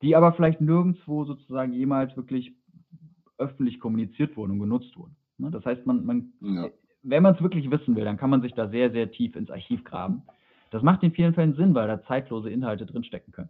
die 0.02 0.14
aber 0.16 0.32
vielleicht 0.32 0.60
nirgendwo 0.60 1.24
sozusagen 1.24 1.72
jemals 1.72 2.16
wirklich 2.16 2.54
öffentlich 3.38 3.80
kommuniziert 3.80 4.36
wurden 4.36 4.52
und 4.52 4.60
genutzt 4.60 4.96
wurden. 4.96 5.16
Ne? 5.38 5.50
Das 5.50 5.64
heißt, 5.64 5.86
man, 5.86 6.04
man 6.04 6.32
ja 6.40 6.68
wenn 7.08 7.22
man 7.22 7.34
es 7.34 7.42
wirklich 7.42 7.70
wissen 7.70 7.94
will, 7.96 8.04
dann 8.04 8.16
kann 8.16 8.30
man 8.30 8.42
sich 8.42 8.52
da 8.54 8.68
sehr, 8.68 8.90
sehr 8.90 9.10
tief 9.10 9.36
ins 9.36 9.50
Archiv 9.50 9.84
graben. 9.84 10.22
Das 10.70 10.82
macht 10.82 11.02
in 11.02 11.12
vielen 11.12 11.34
Fällen 11.34 11.54
Sinn, 11.54 11.74
weil 11.74 11.86
da 11.86 12.02
zeitlose 12.02 12.50
Inhalte 12.50 12.84
drinstecken 12.84 13.32
können. 13.32 13.48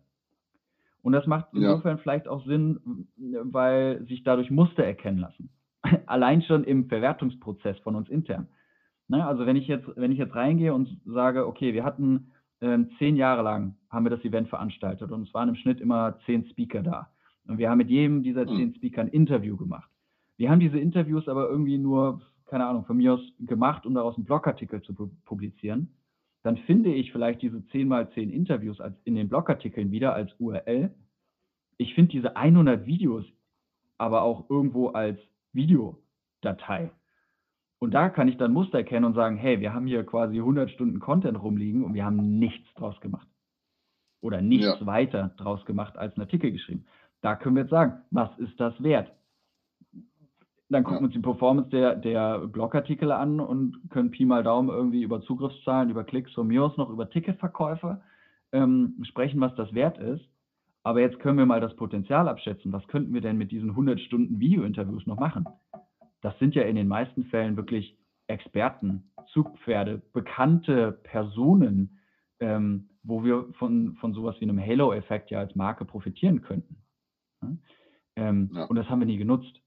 Und 1.03 1.13
das 1.13 1.27
macht 1.27 1.47
insofern 1.53 1.97
ja. 1.97 2.03
vielleicht 2.03 2.29
auch 2.29 2.45
Sinn, 2.45 3.07
weil 3.17 4.05
sich 4.07 4.25
dadurch 4.25 4.51
Muster 4.51 4.85
erkennen 4.85 5.19
lassen. 5.19 5.49
Allein 6.07 6.43
schon 6.43 6.65
im 6.65 6.89
Verwertungsprozess 6.89 7.79
von 7.79 7.95
uns 7.95 8.09
intern. 8.09 8.49
Ne? 9.09 9.25
Also 9.25 9.47
wenn 9.47 9.57
ich 9.57 9.67
jetzt, 9.67 9.87
wenn 9.97 10.13
ich 10.13 10.19
jetzt 10.19 10.35
reingehe 10.35 10.75
und 10.75 11.01
sage, 11.05 11.47
okay, 11.47 11.75
wir 11.75 11.85
hatten 11.85 12.33
äh, 12.61 12.79
zehn 12.99 13.17
Jahre 13.17 13.43
lang 13.43 13.77
haben 13.91 14.05
wir 14.05 14.11
das 14.11 14.25
Event 14.25 14.49
veranstaltet 14.49 15.11
und 15.13 15.27
es 15.27 15.35
waren 15.35 15.49
im 15.49 15.57
Schnitt 15.57 15.81
immer 15.81 16.19
zehn 16.27 16.47
Speaker 16.47 16.83
da. 16.83 17.11
Und 17.47 17.59
wir 17.59 17.71
haben 17.71 17.79
mit 17.79 17.91
jedem 17.91 18.23
dieser 18.23 18.47
hm. 18.47 18.57
zehn 18.57 18.75
Speaker 18.75 19.03
ein 19.03 19.09
Interview 19.09 19.57
gemacht. 19.57 19.91
Wir 20.37 20.51
haben 20.51 20.61
diese 20.61 20.79
Interviews 20.79 21.29
aber 21.29 21.49
irgendwie 21.49 21.79
nur 21.79 22.21
keine 22.47 22.67
Ahnung, 22.67 22.85
von 22.85 22.97
mir 22.97 23.15
aus 23.15 23.21
gemacht, 23.41 23.85
um 23.87 23.95
daraus 23.95 24.17
einen 24.17 24.25
Blogartikel 24.25 24.81
zu 24.83 24.95
publizieren, 25.25 25.95
dann 26.43 26.57
finde 26.59 26.95
ich 26.95 27.13
vielleicht 27.13 27.43
diese 27.43 27.67
10 27.67 27.89
mal 27.89 28.09
10 28.13 28.31
Interviews 28.31 28.81
als 28.81 28.97
in 29.05 29.17
den 29.17 29.29
Blogartikeln 29.29 29.91
wieder 29.91 30.15
als 30.15 30.33
URL. 30.39 30.95
Ich 31.77 31.95
finde 31.95 32.13
diese 32.13 32.37
100 32.37 32.87
Videos 32.87 33.25
aber 33.99 34.23
auch 34.23 34.49
irgendwo 34.49 34.89
als 34.89 35.19
Videodatei. 35.53 36.91
Und 37.79 37.93
da 37.93 38.09
kann 38.09 38.29
ich 38.29 38.37
dann 38.39 38.53
Muster 38.53 38.79
erkennen 38.79 39.05
und 39.05 39.15
sagen, 39.15 39.37
hey, 39.37 39.61
wir 39.61 39.75
haben 39.75 39.87
hier 39.87 40.05
quasi 40.05 40.39
100 40.39 40.71
Stunden 40.71 40.99
Content 40.99 41.41
rumliegen 41.41 41.85
und 41.85 41.95
wir 41.95 42.05
haben 42.05 42.39
nichts 42.39 42.73
draus 42.75 42.99
gemacht. 43.01 43.29
Oder 44.23 44.41
nichts 44.41 44.81
ja. 44.81 44.87
weiter 44.87 45.35
draus 45.37 45.65
gemacht 45.67 45.97
als 45.99 46.15
einen 46.15 46.23
Artikel 46.23 46.53
geschrieben. 46.53 46.87
Da 47.21 47.37
können 47.37 47.57
wir 47.57 47.63
jetzt 47.63 47.71
sagen, 47.71 48.03
was 48.11 48.31
ist 48.39 48.59
das 48.59 48.83
wert? 48.83 49.13
Dann 50.69 50.83
gucken 50.83 51.03
wir 51.03 51.05
uns 51.07 51.15
die 51.15 51.21
Performance 51.21 51.71
der, 51.71 51.95
der 51.95 52.41
Blogartikel 52.49 53.13
an 53.13 53.39
und 53.39 53.79
können 53.91 54.11
Pi 54.11 54.25
mal 54.25 54.43
Daumen 54.43 54.69
irgendwie 54.69 55.03
über 55.03 55.21
Zugriffszahlen, 55.23 55.91
über 55.91 56.03
Klicks 56.03 56.33
von 56.33 56.49
mir 56.49 56.65
aus 56.65 56.77
noch 56.77 56.91
über 56.91 57.09
Ticketverkäufe 57.09 58.01
ähm, 58.53 58.97
sprechen, 59.05 59.41
was 59.41 59.55
das 59.55 59.73
wert 59.75 59.99
ist. 59.99 60.25
Aber 60.83 61.01
jetzt 61.01 61.19
können 61.19 61.39
wir 61.39 61.47
mal 61.47 61.61
das 61.61 61.75
Potenzial 61.77 62.29
abschätzen. 62.29 62.73
Was 62.73 62.87
könnten 62.89 63.13
wir 63.13 63.21
denn 63.21 63.37
mit 63.37 63.51
diesen 63.51 63.71
100 63.71 64.01
Stunden 64.01 64.41
Video-Interviews 64.41 65.07
noch 65.07 65.19
machen? 65.19 65.45
Das 66.27 66.37
sind 66.41 66.57
ja 66.57 66.63
in 66.63 66.75
den 66.75 66.89
meisten 66.89 67.27
Fällen 67.27 67.57
wirklich 67.57 67.97
Experten, 68.27 69.13
Zugpferde, 69.33 70.03
bekannte 70.13 70.91
Personen, 71.05 72.01
ähm, 72.41 72.89
wo 73.05 73.23
wir 73.23 73.53
von, 73.61 73.95
von 74.01 74.13
sowas 74.13 74.35
wie 74.41 74.45
einem 74.45 74.59
Halo-Effekt 74.59 75.31
ja 75.31 75.39
als 75.39 75.55
Marke 75.55 75.85
profitieren 75.85 76.43
könnten. 76.43 76.79
Ähm, 78.17 78.51
ja. 78.53 78.65
Und 78.65 78.75
das 78.75 78.91
haben 78.91 78.99
wir 78.99 79.07
nie 79.07 79.19
genutzt. 79.19 79.63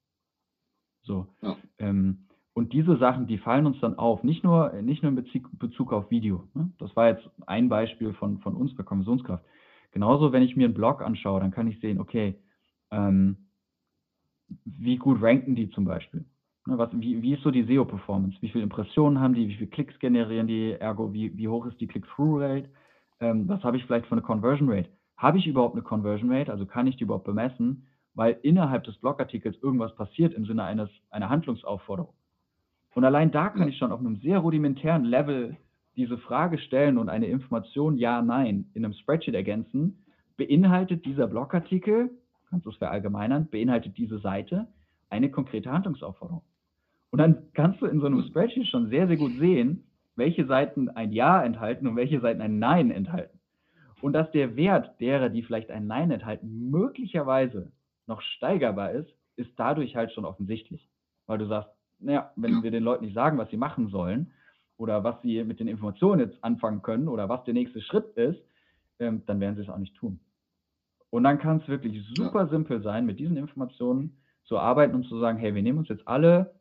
So. 1.03 1.27
Ja. 1.41 1.55
Ähm, 1.77 2.27
und 2.51 2.73
diese 2.73 2.97
Sachen, 2.97 3.25
die 3.25 3.37
fallen 3.37 3.65
uns 3.65 3.79
dann 3.79 3.97
auf, 3.97 4.21
nicht 4.23 4.43
nur, 4.43 4.73
nicht 4.81 5.01
nur 5.01 5.11
in 5.11 5.15
Bezug, 5.15 5.57
Bezug 5.57 5.93
auf 5.93 6.11
Video. 6.11 6.45
Ne? 6.55 6.73
Das 6.77 6.93
war 6.97 7.07
jetzt 7.07 7.25
ein 7.47 7.69
Beispiel 7.69 8.11
von, 8.11 8.39
von 8.39 8.53
uns 8.53 8.75
bei 8.75 8.83
Konversionskraft. 8.83 9.45
Genauso, 9.91 10.33
wenn 10.33 10.43
ich 10.43 10.57
mir 10.57 10.65
einen 10.65 10.73
Blog 10.73 11.01
anschaue, 11.01 11.39
dann 11.39 11.51
kann 11.51 11.69
ich 11.69 11.79
sehen, 11.79 12.01
okay, 12.01 12.37
ähm, 12.91 13.47
wie 14.65 14.97
gut 14.97 15.21
ranken 15.21 15.55
die 15.55 15.69
zum 15.69 15.85
Beispiel? 15.85 16.25
Ne, 16.69 16.77
was, 16.77 16.89
wie, 16.93 17.21
wie 17.21 17.33
ist 17.33 17.43
so 17.43 17.51
die 17.51 17.63
SEO-Performance? 17.63 18.37
Wie 18.41 18.49
viele 18.49 18.63
Impressionen 18.63 19.19
haben 19.19 19.33
die? 19.33 19.47
Wie 19.47 19.55
viele 19.55 19.69
Klicks 19.69 19.97
generieren 19.99 20.47
die? 20.47 20.71
Ergo, 20.73 21.13
wie, 21.13 21.35
wie 21.37 21.47
hoch 21.47 21.65
ist 21.65 21.79
die 21.81 21.87
Click-Through-Rate? 21.87 22.69
Ähm, 23.19 23.47
was 23.47 23.63
habe 23.63 23.77
ich 23.77 23.85
vielleicht 23.85 24.05
für 24.05 24.13
eine 24.13 24.21
Conversion 24.21 24.69
Rate? 24.69 24.89
Habe 25.17 25.37
ich 25.37 25.47
überhaupt 25.47 25.75
eine 25.75 25.83
Conversion 25.83 26.31
Rate? 26.31 26.51
Also 26.51 26.65
kann 26.65 26.87
ich 26.87 26.95
die 26.97 27.03
überhaupt 27.03 27.25
bemessen? 27.25 27.85
weil 28.19 28.37
innerhalb 28.41 28.83
des 28.83 28.97
Blogartikels 28.97 29.55
irgendwas 29.61 29.95
passiert 29.95 30.33
im 30.33 30.45
Sinne 30.45 30.65
eines, 30.65 30.89
einer 31.09 31.29
Handlungsaufforderung. 31.29 32.13
Und 32.93 33.05
allein 33.05 33.31
da 33.31 33.47
kann 33.47 33.69
ich 33.69 33.77
schon 33.77 33.93
auf 33.93 33.99
einem 34.01 34.17
sehr 34.17 34.39
rudimentären 34.39 35.05
Level 35.05 35.55
diese 35.95 36.17
Frage 36.17 36.57
stellen 36.57 36.97
und 36.97 37.07
eine 37.07 37.27
Information 37.27 37.97
Ja, 37.97 38.21
Nein 38.21 38.69
in 38.73 38.83
einem 38.83 38.93
Spreadsheet 38.93 39.35
ergänzen. 39.35 40.05
Beinhaltet 40.35 41.05
dieser 41.05 41.27
Blogartikel, 41.27 42.09
kannst 42.49 42.65
du 42.65 42.71
es 42.71 42.77
verallgemeinern, 42.77 43.49
beinhaltet 43.49 43.97
diese 43.97 44.19
Seite 44.19 44.67
eine 45.09 45.31
konkrete 45.31 45.71
Handlungsaufforderung? 45.71 46.41
Und 47.11 47.19
dann 47.19 47.51
kannst 47.53 47.81
du 47.81 47.85
in 47.85 47.99
so 47.99 48.05
einem 48.05 48.23
Spreadsheet 48.23 48.67
schon 48.67 48.89
sehr, 48.89 49.07
sehr 49.07 49.17
gut 49.17 49.33
sehen, 49.39 49.83
welche 50.15 50.45
Seiten 50.45 50.89
ein 50.89 51.11
Ja 51.11 51.43
enthalten 51.43 51.87
und 51.87 51.95
welche 51.95 52.19
Seiten 52.19 52.41
ein 52.41 52.59
Nein 52.59 52.91
enthalten. 52.91 53.39
Und 54.01 54.13
dass 54.13 54.31
der 54.31 54.55
Wert 54.55 54.99
derer, 54.99 55.29
die 55.29 55.43
vielleicht 55.43 55.71
ein 55.71 55.87
Nein 55.87 56.11
enthalten, 56.11 56.69
möglicherweise 56.69 57.71
noch 58.05 58.21
steigerbar 58.21 58.91
ist, 58.91 59.09
ist 59.35 59.51
dadurch 59.57 59.95
halt 59.95 60.11
schon 60.11 60.25
offensichtlich. 60.25 60.87
Weil 61.25 61.37
du 61.37 61.47
sagst, 61.47 61.69
naja, 61.99 62.31
wenn 62.35 62.63
wir 62.63 62.71
den 62.71 62.83
Leuten 62.83 63.05
nicht 63.05 63.13
sagen, 63.15 63.37
was 63.37 63.49
sie 63.49 63.57
machen 63.57 63.89
sollen 63.89 64.31
oder 64.77 65.03
was 65.03 65.21
sie 65.21 65.43
mit 65.43 65.59
den 65.59 65.67
Informationen 65.67 66.21
jetzt 66.21 66.41
anfangen 66.43 66.81
können 66.81 67.07
oder 67.07 67.27
was 67.27 67.43
der 67.43 67.53
nächste 67.53 67.81
Schritt 67.81 68.15
ist, 68.15 68.41
ähm, 68.99 69.23
dann 69.25 69.39
werden 69.39 69.55
sie 69.55 69.63
es 69.63 69.69
auch 69.69 69.77
nicht 69.77 69.95
tun. 69.95 70.19
Und 71.09 71.23
dann 71.23 71.39
kann 71.39 71.57
es 71.57 71.67
wirklich 71.67 72.03
super 72.15 72.47
simpel 72.47 72.81
sein, 72.81 73.05
mit 73.05 73.19
diesen 73.19 73.37
Informationen 73.37 74.17
zu 74.43 74.57
arbeiten 74.57 74.95
und 74.95 75.05
zu 75.05 75.19
sagen, 75.19 75.37
hey, 75.37 75.53
wir 75.55 75.61
nehmen 75.61 75.79
uns 75.79 75.89
jetzt 75.89 76.07
alle, 76.07 76.53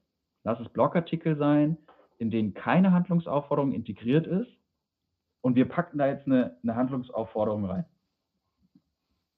lass 0.45 0.61
es 0.61 0.69
Blogartikel 0.69 1.37
sein, 1.37 1.77
in 2.19 2.31
denen 2.31 2.55
keine 2.55 2.93
Handlungsaufforderung 2.93 3.73
integriert 3.73 4.27
ist 4.27 4.51
und 5.41 5.57
wir 5.57 5.69
packen 5.69 5.99
da 5.99 6.07
jetzt 6.07 6.27
eine, 6.27 6.57
eine 6.63 6.77
Handlungsaufforderung 6.77 7.65
rein. 7.65 7.85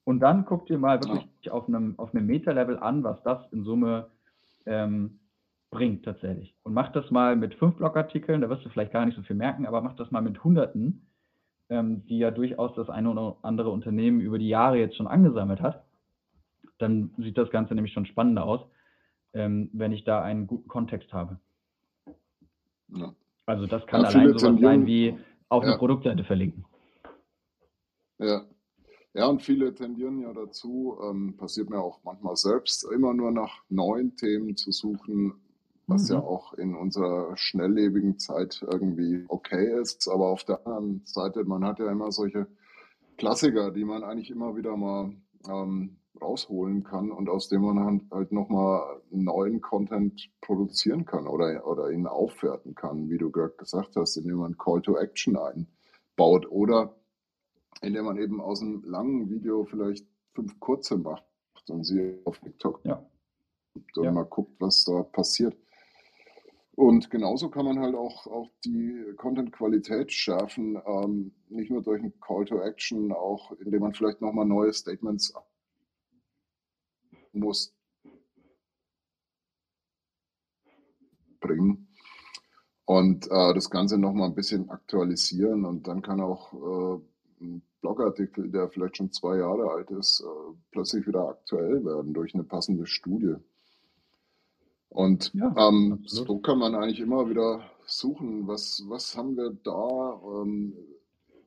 Und 0.05 0.21
dann 0.21 0.45
guckt 0.45 0.71
ihr 0.71 0.79
mal 0.79 1.01
wirklich 1.01 1.29
ja. 1.43 1.53
auf 1.53 1.69
einem, 1.69 1.99
auf 1.99 2.15
einem 2.15 2.27
Meta-Level 2.27 2.79
an, 2.79 3.05
was 3.05 3.23
das 3.23 3.41
in 3.53 3.65
Summe 3.65 4.09
ähm, 4.67 5.21
bringt 5.71 6.05
tatsächlich. 6.05 6.55
Und 6.63 6.73
macht 6.73 6.97
das 6.97 7.11
mal 7.11 7.37
mit 7.37 7.55
fünf 7.55 7.77
Blogartikeln, 7.77 8.41
da 8.41 8.49
wirst 8.49 8.65
du 8.65 8.71
vielleicht 8.71 8.93
gar 8.93 9.05
nicht 9.07 9.17
so 9.17 9.23
viel 9.23 9.37
merken, 9.37 9.67
aber 9.67 9.83
macht 9.83 10.01
das 10.01 10.11
mal 10.11 10.23
mit 10.23 10.43
Hunderten 10.43 11.07
ähm, 11.71 12.05
die 12.07 12.19
ja 12.19 12.31
durchaus 12.31 12.75
das 12.75 12.91
eine 12.91 13.09
oder 13.11 13.37
andere 13.43 13.71
Unternehmen 13.71 14.21
über 14.21 14.39
die 14.39 14.49
Jahre 14.49 14.79
jetzt 14.79 14.97
schon 14.97 15.07
angesammelt 15.07 15.63
hat, 15.63 15.85
dann 16.79 17.11
sieht 17.17 17.39
das 17.39 17.51
Ganze 17.51 17.75
nämlich 17.75 17.93
schon 17.93 18.07
spannender 18.07 18.45
aus, 18.45 18.61
ähm, 19.33 19.71
wenn 19.73 19.93
ich 19.93 20.05
da 20.05 20.23
einen 20.23 20.47
guten 20.47 20.69
Kontext 20.69 21.13
habe. 21.13 21.39
Ja. 22.89 23.15
Also 23.47 23.67
das 23.67 23.87
kann 23.87 24.03
ja, 24.03 24.09
allein 24.09 24.39
sowas 24.39 24.61
sein 24.61 24.87
wie 24.87 25.19
auf 25.49 25.65
ja. 25.65 25.71
eine 25.71 25.79
Produktseite 25.79 26.25
verlinken. 26.25 26.65
Ja. 28.19 28.45
Ja, 29.13 29.27
und 29.27 29.43
viele 29.43 29.75
tendieren 29.75 30.21
ja 30.21 30.33
dazu, 30.33 30.97
ähm, 31.03 31.37
passiert 31.37 31.69
mir 31.69 31.81
auch 31.81 31.99
manchmal 32.05 32.37
selbst, 32.37 32.85
immer 32.93 33.13
nur 33.13 33.33
nach 33.33 33.65
neuen 33.69 34.15
Themen 34.15 34.57
zu 34.57 34.71
suchen, 34.71 35.35
was 35.89 36.09
mhm. 36.09 36.15
ja 36.15 36.23
auch 36.23 36.55
in 36.55 36.77
unserer 36.77 37.37
schnelllebigen 37.37 38.21
Zeit 38.21 38.65
irgendwie 38.71 39.25
okay 39.27 39.81
ist. 39.81 40.07
Aber 40.09 40.29
auf 40.29 40.45
der 40.45 40.65
anderen 40.65 41.03
Seite, 41.05 41.43
man 41.43 41.65
hat 41.65 41.81
ja 41.81 41.91
immer 41.91 42.13
solche 42.13 42.47
Klassiker, 43.17 43.73
die 43.73 43.85
man 43.85 44.05
eigentlich 44.05 44.31
immer 44.31 44.55
wieder 44.55 44.77
mal 44.77 45.13
ähm, 45.49 45.97
rausholen 46.21 46.85
kann 46.85 47.11
und 47.11 47.29
aus 47.29 47.49
dem 47.49 47.63
man 47.63 48.09
halt 48.11 48.33
nochmal 48.33 49.01
neuen 49.11 49.61
Content 49.61 50.31
produzieren 50.41 51.05
kann 51.05 51.27
oder, 51.27 51.67
oder 51.67 51.91
ihn 51.91 52.07
aufwerten 52.07 52.75
kann, 52.75 53.11
wie 53.11 53.19
du 53.19 53.31
gerade 53.31 53.55
gesagt 53.57 53.97
hast, 53.97 54.17
indem 54.17 54.37
man 54.37 54.59
Call 54.59 54.83
to 54.83 54.97
Action 54.97 55.37
einbaut 55.37 56.51
oder 56.51 56.95
indem 57.83 58.05
man 58.05 58.19
eben 58.19 58.41
aus 58.41 58.63
einem 58.63 58.83
langen 58.85 59.31
Video 59.31 59.65
vielleicht 59.65 60.07
fünf 60.35 60.59
kurze 60.61 60.97
macht 60.97 61.25
und 61.69 61.85
sie 61.85 62.19
auf 62.25 62.39
TikTok 62.39 62.81
ja. 62.85 63.05
und 63.75 63.85
ja. 64.05 64.13
mal 64.13 64.25
guckt, 64.25 64.61
was 64.61 64.85
da 64.85 65.03
passiert. 65.03 65.57
Und 66.81 67.11
genauso 67.11 67.51
kann 67.51 67.67
man 67.67 67.79
halt 67.79 67.95
auch, 67.95 68.27
auch 68.27 68.49
die 68.65 69.13
Content-Qualität 69.17 70.11
schärfen, 70.13 70.81
ähm, 70.87 71.33
nicht 71.51 71.71
nur 71.71 71.83
durch 71.83 72.03
ein 72.03 72.19
Call 72.21 72.47
to 72.47 72.59
Action, 72.61 73.13
auch 73.13 73.53
indem 73.61 73.81
man 73.81 73.93
vielleicht 73.93 74.23
nochmal 74.23 74.47
neue 74.47 74.73
Statements 74.73 75.35
muss 77.33 77.75
bringen 81.41 81.89
und 82.85 83.27
äh, 83.31 83.55
das 83.55 83.71
Ganze 83.71 83.99
nochmal 83.99 84.29
ein 84.29 84.35
bisschen 84.35 84.69
aktualisieren 84.69 85.65
und 85.65 85.87
dann 85.87 86.03
kann 86.03 86.21
auch 86.21 86.53
äh, 86.53 87.01
ein 87.41 87.63
Blogartikel, 87.81 88.51
der 88.51 88.69
vielleicht 88.69 88.97
schon 88.99 89.13
zwei 89.13 89.39
Jahre 89.39 89.71
alt 89.71 89.91
ist, 89.91 90.21
äh, 90.21 90.55
plötzlich 90.71 91.07
wieder 91.07 91.29
aktuell 91.29 91.85
werden 91.85 92.13
durch 92.13 92.35
eine 92.35 92.45
passende 92.45 92.87
Studie. 92.87 93.37
Und 94.89 95.33
ja, 95.35 95.55
ähm, 95.57 96.03
so 96.05 96.39
kann 96.39 96.59
man 96.59 96.75
eigentlich 96.75 97.01
immer 97.01 97.31
wieder 97.31 97.63
suchen, 97.87 98.49
was, 98.49 98.83
was 98.89 99.17
haben 99.17 99.37
wir 99.37 99.51
da, 99.63 100.21
ähm, 100.43 100.75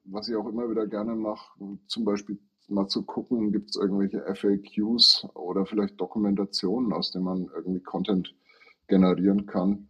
was 0.06 0.30
ich 0.30 0.36
auch 0.36 0.48
immer 0.48 0.70
wieder 0.70 0.88
gerne 0.88 1.14
mache, 1.14 1.60
zum 1.88 2.06
Beispiel 2.06 2.40
mal 2.70 2.88
zu 2.88 3.04
gucken, 3.04 3.52
gibt 3.52 3.70
es 3.70 3.76
irgendwelche 3.76 4.24
FAQs 4.34 5.28
oder 5.36 5.66
vielleicht 5.66 6.00
Dokumentationen, 6.00 6.94
aus 6.94 7.12
denen 7.12 7.26
man 7.26 7.50
irgendwie 7.56 7.82
Content 7.82 8.36
generieren 8.88 9.46
kann. 9.46 9.88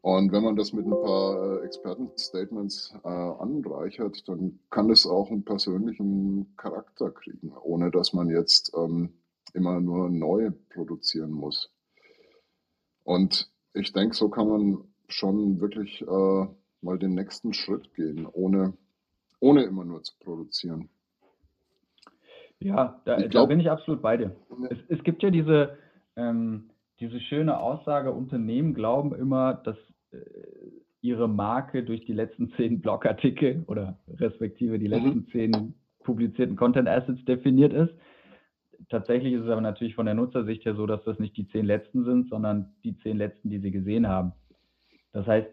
Und 0.00 0.30
wenn 0.30 0.44
man 0.44 0.54
das 0.54 0.72
mit 0.72 0.86
ein 0.86 0.90
paar 0.90 1.62
äh, 1.62 1.64
Expertenstatements 1.64 2.94
äh, 3.02 3.08
anreichert, 3.08 4.28
dann 4.28 4.60
kann 4.70 4.88
es 4.90 5.04
auch 5.04 5.30
einen 5.30 5.44
persönlichen 5.44 6.54
Charakter 6.56 7.10
kriegen, 7.10 7.52
ohne 7.56 7.90
dass 7.90 8.12
man 8.12 8.30
jetzt 8.30 8.72
ähm, 8.76 9.14
immer 9.52 9.80
nur 9.80 10.08
neu 10.08 10.52
produzieren 10.70 11.32
muss. 11.32 11.72
Und 13.02 13.50
ich 13.74 13.92
denke, 13.92 14.14
so 14.14 14.28
kann 14.28 14.48
man 14.48 14.84
schon 15.08 15.60
wirklich 15.60 16.02
äh, 16.02 16.46
mal 16.82 16.98
den 16.98 17.14
nächsten 17.14 17.52
Schritt 17.52 17.92
gehen, 17.94 18.26
ohne, 18.26 18.74
ohne 19.40 19.64
immer 19.64 19.84
nur 19.84 20.02
zu 20.02 20.14
produzieren. 20.20 20.88
Ja, 22.60 23.00
da, 23.04 23.16
glaub, 23.16 23.30
da 23.30 23.46
bin 23.46 23.60
ich 23.60 23.70
absolut 23.70 24.02
bei 24.02 24.16
dir. 24.16 24.34
Es, 24.70 24.78
es 24.88 25.04
gibt 25.04 25.22
ja 25.22 25.30
diese, 25.30 25.76
ähm, 26.16 26.70
diese 27.00 27.20
schöne 27.20 27.58
Aussage, 27.58 28.12
Unternehmen 28.12 28.74
glauben 28.74 29.14
immer, 29.14 29.54
dass 29.54 29.76
äh, 30.12 30.18
ihre 31.02 31.28
Marke 31.28 31.84
durch 31.84 32.04
die 32.04 32.14
letzten 32.14 32.50
zehn 32.52 32.80
Blogartikel 32.80 33.64
oder 33.66 33.98
respektive 34.08 34.78
die 34.78 34.88
mhm. 34.88 34.94
letzten 34.94 35.26
zehn 35.28 35.74
publizierten 36.02 36.56
Content 36.56 36.88
Assets 36.88 37.24
definiert 37.24 37.72
ist. 37.72 37.92
Tatsächlich 38.88 39.34
ist 39.34 39.42
es 39.42 39.50
aber 39.50 39.60
natürlich 39.60 39.94
von 39.94 40.06
der 40.06 40.14
Nutzersicht 40.14 40.64
her 40.64 40.74
so, 40.74 40.86
dass 40.86 41.02
das 41.04 41.18
nicht 41.18 41.36
die 41.36 41.48
zehn 41.48 41.66
letzten 41.66 42.04
sind, 42.04 42.28
sondern 42.28 42.74
die 42.84 42.96
zehn 42.98 43.16
letzten, 43.16 43.50
die 43.50 43.58
sie 43.58 43.70
gesehen 43.70 44.06
haben. 44.06 44.32
Das 45.12 45.26
heißt, 45.26 45.48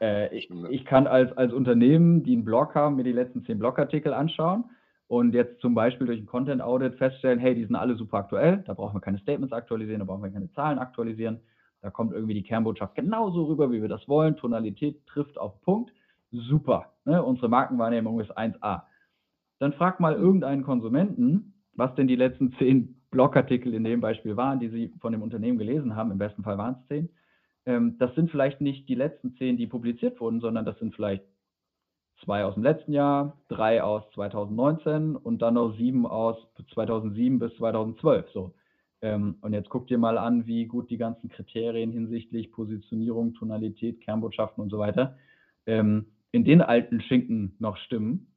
äh, 0.00 0.34
ich, 0.34 0.50
ich, 0.70 0.84
kann 0.84 1.06
als, 1.06 1.32
als 1.36 1.52
Unternehmen, 1.52 2.22
die 2.22 2.34
einen 2.34 2.44
Blog 2.44 2.74
haben, 2.74 2.96
mir 2.96 3.04
die 3.04 3.12
letzten 3.12 3.44
zehn 3.44 3.58
Blogartikel 3.58 4.12
anschauen 4.12 4.64
und 5.08 5.34
jetzt 5.34 5.60
zum 5.60 5.74
Beispiel 5.74 6.06
durch 6.06 6.20
ein 6.20 6.26
Content 6.26 6.60
Audit 6.60 6.96
feststellen, 6.96 7.38
hey, 7.38 7.54
die 7.54 7.64
sind 7.64 7.76
alle 7.76 7.94
super 7.94 8.18
aktuell, 8.18 8.64
da 8.66 8.74
brauchen 8.74 8.96
wir 8.96 9.00
keine 9.00 9.18
Statements 9.18 9.52
aktualisieren, 9.52 10.00
da 10.00 10.04
brauchen 10.04 10.22
wir 10.22 10.30
keine 10.30 10.50
Zahlen 10.52 10.78
aktualisieren. 10.78 11.40
Da 11.82 11.90
kommt 11.90 12.12
irgendwie 12.12 12.34
die 12.34 12.42
Kernbotschaft 12.42 12.96
genauso 12.96 13.44
rüber, 13.44 13.70
wie 13.70 13.80
wir 13.80 13.88
das 13.88 14.08
wollen. 14.08 14.36
Tonalität 14.36 15.06
trifft 15.06 15.38
auf 15.38 15.60
Punkt. 15.62 15.92
Super. 16.32 16.92
Ne? 17.04 17.22
Unsere 17.22 17.48
Markenwahrnehmung 17.48 18.18
ist 18.18 18.36
1A. 18.36 18.82
Dann 19.60 19.72
frag 19.72 20.00
mal 20.00 20.14
irgendeinen 20.14 20.64
Konsumenten, 20.64 21.54
was 21.74 21.94
denn 21.94 22.08
die 22.08 22.16
letzten 22.16 22.52
zehn 22.58 23.00
Blogartikel 23.10 23.72
in 23.72 23.84
dem 23.84 24.00
Beispiel 24.00 24.36
waren, 24.36 24.58
die 24.58 24.68
Sie 24.68 24.92
von 25.00 25.12
dem 25.12 25.22
Unternehmen 25.22 25.58
gelesen 25.58 25.94
haben. 25.94 26.10
Im 26.10 26.18
besten 26.18 26.42
Fall 26.42 26.58
waren 26.58 26.76
es 26.80 26.88
zehn. 26.88 27.08
Ähm, 27.66 27.96
das 27.98 28.14
sind 28.16 28.30
vielleicht 28.30 28.60
nicht 28.60 28.88
die 28.88 28.96
letzten 28.96 29.36
zehn, 29.36 29.56
die 29.56 29.68
publiziert 29.68 30.20
wurden, 30.20 30.40
sondern 30.40 30.64
das 30.64 30.78
sind 30.80 30.94
vielleicht 30.94 31.24
zwei 32.26 32.44
aus 32.44 32.54
dem 32.54 32.64
letzten 32.64 32.92
Jahr, 32.92 33.38
drei 33.48 33.82
aus 33.82 34.02
2019 34.14 35.16
und 35.16 35.40
dann 35.40 35.54
noch 35.54 35.74
sieben 35.76 36.06
aus 36.06 36.36
2007 36.74 37.38
bis 37.38 37.56
2012. 37.56 38.26
So. 38.34 38.54
Ähm, 39.00 39.36
und 39.40 39.52
jetzt 39.52 39.70
guck 39.70 39.86
dir 39.86 39.96
mal 39.96 40.18
an, 40.18 40.46
wie 40.46 40.66
gut 40.66 40.90
die 40.90 40.98
ganzen 40.98 41.30
Kriterien 41.30 41.92
hinsichtlich 41.92 42.50
Positionierung, 42.50 43.34
Tonalität, 43.34 44.00
Kernbotschaften 44.00 44.62
und 44.62 44.70
so 44.70 44.78
weiter 44.78 45.16
ähm, 45.66 46.06
in 46.32 46.44
den 46.44 46.62
alten 46.62 47.00
Schinken 47.00 47.54
noch 47.60 47.76
stimmen 47.76 48.32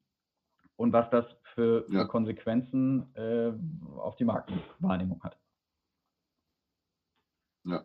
und 0.76 0.94
was 0.94 1.10
das 1.10 1.26
für, 1.56 1.84
für 1.90 1.94
ja. 1.94 2.06
Konsequenzen 2.06 3.14
äh, 3.16 3.52
auf 3.98 4.16
die 4.18 4.26
Markenwahrnehmung 4.26 5.22
hat. 5.24 5.38
Ja. 7.66 7.84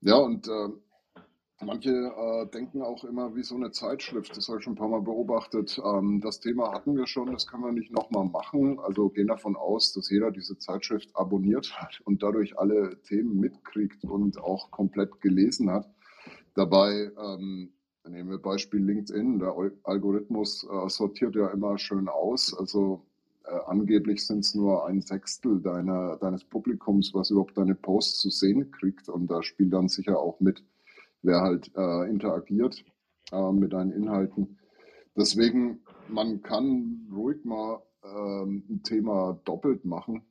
Ja, 0.00 0.16
und 0.16 0.46
äh, 0.46 0.68
manche 1.64 1.90
äh, 1.90 2.46
denken 2.46 2.82
auch 2.82 3.04
immer 3.04 3.34
wie 3.34 3.42
so 3.42 3.56
eine 3.56 3.70
Zeitschrift, 3.70 4.36
das 4.36 4.48
habe 4.48 4.58
ich 4.58 4.64
schon 4.64 4.74
ein 4.74 4.76
paar 4.76 4.88
Mal 4.88 5.02
beobachtet. 5.02 5.80
Ähm, 5.84 6.20
das 6.20 6.40
Thema 6.40 6.72
hatten 6.72 6.96
wir 6.96 7.06
schon, 7.06 7.32
das 7.32 7.46
können 7.46 7.64
wir 7.64 7.72
nicht 7.72 7.92
nochmal 7.92 8.26
machen. 8.26 8.78
Also 8.80 9.08
gehen 9.08 9.26
davon 9.26 9.56
aus, 9.56 9.92
dass 9.92 10.10
jeder 10.10 10.30
diese 10.30 10.58
Zeitschrift 10.58 11.10
abonniert 11.14 11.72
hat 11.80 12.00
und 12.04 12.22
dadurch 12.22 12.58
alle 12.58 13.00
Themen 13.02 13.40
mitkriegt 13.40 14.04
und 14.04 14.38
auch 14.38 14.70
komplett 14.70 15.20
gelesen 15.20 15.70
hat. 15.70 15.90
Dabei 16.54 17.10
ähm, 17.16 17.72
Nehmen 18.10 18.30
wir 18.30 18.38
Beispiel 18.38 18.80
LinkedIn. 18.80 19.38
Der 19.38 19.54
Algorithmus 19.82 20.64
äh, 20.64 20.88
sortiert 20.88 21.34
ja 21.34 21.48
immer 21.48 21.76
schön 21.78 22.08
aus. 22.08 22.56
Also 22.58 23.04
äh, 23.44 23.50
angeblich 23.66 24.26
sind 24.26 24.40
es 24.40 24.54
nur 24.54 24.86
ein 24.86 25.02
Sechstel 25.02 25.60
deiner, 25.60 26.16
deines 26.16 26.44
Publikums, 26.44 27.12
was 27.12 27.30
überhaupt 27.30 27.58
deine 27.58 27.74
Posts 27.74 28.20
zu 28.20 28.30
sehen 28.30 28.70
kriegt. 28.70 29.08
Und 29.08 29.30
da 29.30 29.42
spielt 29.42 29.72
dann 29.72 29.88
sicher 29.88 30.18
auch 30.18 30.40
mit, 30.40 30.64
wer 31.22 31.40
halt 31.40 31.70
äh, 31.76 32.08
interagiert 32.08 32.84
äh, 33.32 33.52
mit 33.52 33.72
deinen 33.72 33.92
Inhalten. 33.92 34.58
Deswegen, 35.16 35.80
man 36.08 36.42
kann 36.42 37.08
ruhig 37.12 37.44
mal 37.44 37.82
ähm, 38.04 38.64
ein 38.68 38.82
Thema 38.82 39.40
doppelt 39.44 39.84
machen, 39.84 40.22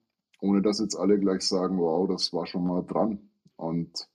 ohne 0.41 0.61
dass 0.61 0.79
jetzt 0.79 0.95
alle 0.95 1.19
gleich 1.19 1.41
sagen, 1.41 1.77
wow, 1.79 2.07
das 2.07 2.31
war 2.33 2.45
schon 2.45 2.65
mal 2.65 2.83
dran. 2.83 3.19
Und 3.57 4.07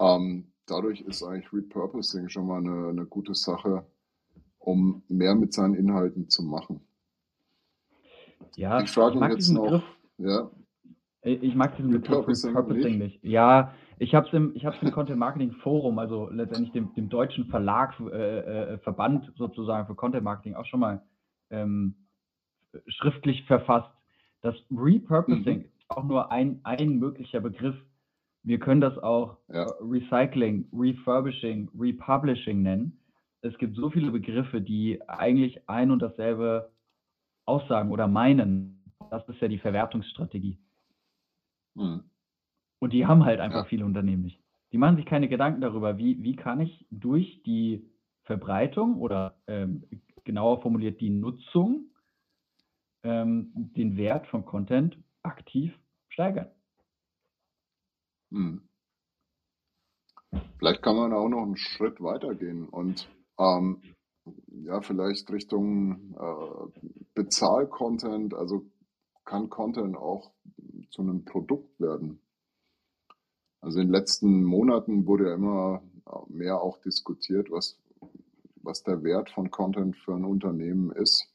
Ähm, 0.00 0.52
dadurch 0.64 1.02
ist 1.02 1.22
eigentlich 1.22 1.52
Repurposing 1.52 2.30
schon 2.30 2.46
mal 2.46 2.58
eine, 2.58 2.88
eine 2.88 3.04
gute 3.04 3.34
Sache, 3.34 3.84
um 4.58 5.02
mehr 5.08 5.34
mit 5.34 5.52
seinen 5.52 5.74
Inhalten 5.74 6.30
zu 6.30 6.42
machen. 6.42 6.80
Ja, 8.56 8.80
ich 8.80 8.90
frage 8.90 9.18
mich 9.18 9.28
jetzt 9.30 9.50
noch, 9.50 9.64
Begriff, 9.64 9.84
ja. 10.16 10.50
Ich 11.22 11.54
mag 11.54 11.76
diesen 11.76 11.90
Begriff 11.90 12.10
Repurposing, 12.10 12.56
Repurposing 12.56 12.98
nicht. 12.98 13.22
Ja, 13.22 13.74
ich 14.00 14.14
habe 14.14 14.26
es 14.26 14.32
im, 14.32 14.54
im 14.54 14.92
Content 14.92 15.18
Marketing 15.18 15.52
Forum, 15.52 15.98
also 15.98 16.30
letztendlich 16.30 16.72
dem, 16.72 16.94
dem 16.94 17.10
deutschen 17.10 17.44
Verlag, 17.48 18.00
äh, 18.00 18.38
äh, 18.38 18.78
Verband 18.78 19.30
sozusagen 19.36 19.86
für 19.86 19.94
Content 19.94 20.24
Marketing 20.24 20.54
auch 20.54 20.64
schon 20.64 20.80
mal 20.80 21.02
ähm, 21.50 21.94
schriftlich 22.86 23.44
verfasst. 23.44 23.90
Das 24.40 24.54
Repurposing 24.70 25.58
mhm. 25.58 25.64
ist 25.64 25.90
auch 25.90 26.04
nur 26.04 26.32
ein, 26.32 26.60
ein 26.62 26.98
möglicher 26.98 27.40
Begriff. 27.40 27.76
Wir 28.42 28.58
können 28.58 28.80
das 28.80 28.96
auch 28.96 29.36
ja. 29.48 29.66
Recycling, 29.82 30.66
Refurbishing, 30.72 31.68
Republishing 31.78 32.62
nennen. 32.62 32.98
Es 33.42 33.56
gibt 33.58 33.76
so 33.76 33.90
viele 33.90 34.10
Begriffe, 34.10 34.62
die 34.62 34.98
eigentlich 35.08 35.68
ein 35.68 35.90
und 35.90 36.00
dasselbe 36.00 36.70
aussagen 37.44 37.90
oder 37.90 38.08
meinen. 38.08 38.82
Das 39.10 39.28
ist 39.28 39.42
ja 39.42 39.48
die 39.48 39.58
Verwertungsstrategie. 39.58 40.58
Mhm. 41.74 42.04
Und 42.80 42.92
die 42.92 43.06
haben 43.06 43.24
halt 43.24 43.40
einfach 43.40 43.64
ja. 43.64 43.68
viele 43.68 43.84
Unternehmen 43.84 44.22
nicht. 44.22 44.40
Die 44.72 44.78
machen 44.78 44.96
sich 44.96 45.06
keine 45.06 45.28
Gedanken 45.28 45.60
darüber, 45.60 45.98
wie, 45.98 46.22
wie 46.22 46.34
kann 46.34 46.60
ich 46.60 46.86
durch 46.90 47.42
die 47.44 47.88
Verbreitung 48.24 48.96
oder 48.96 49.36
ähm, 49.46 49.84
genauer 50.24 50.62
formuliert 50.62 51.00
die 51.00 51.10
Nutzung 51.10 51.90
ähm, 53.02 53.52
den 53.54 53.96
Wert 53.96 54.26
von 54.26 54.44
Content 54.44 54.98
aktiv 55.22 55.78
steigern. 56.08 56.50
Hm. 58.30 58.62
Vielleicht 60.58 60.82
kann 60.82 60.96
man 60.96 61.12
auch 61.12 61.28
noch 61.28 61.42
einen 61.42 61.56
Schritt 61.56 62.00
weiter 62.00 62.34
gehen 62.34 62.68
und 62.68 63.08
ähm, 63.38 63.82
ja, 64.46 64.80
vielleicht 64.80 65.30
Richtung 65.30 66.14
äh, 66.14 66.80
Bezahl-Content, 67.14 68.34
also 68.34 68.64
kann 69.24 69.48
Content 69.48 69.96
auch 69.96 70.30
zu 70.90 71.02
einem 71.02 71.24
Produkt 71.24 71.80
werden. 71.80 72.20
Also 73.60 73.80
in 73.80 73.88
den 73.88 73.94
letzten 73.94 74.42
Monaten 74.42 75.06
wurde 75.06 75.28
ja 75.28 75.34
immer 75.34 75.82
mehr 76.28 76.60
auch 76.60 76.78
diskutiert, 76.78 77.50
was, 77.50 77.78
was 78.56 78.82
der 78.82 79.02
Wert 79.02 79.30
von 79.30 79.50
Content 79.50 79.96
für 79.96 80.14
ein 80.14 80.24
Unternehmen 80.24 80.90
ist. 80.92 81.28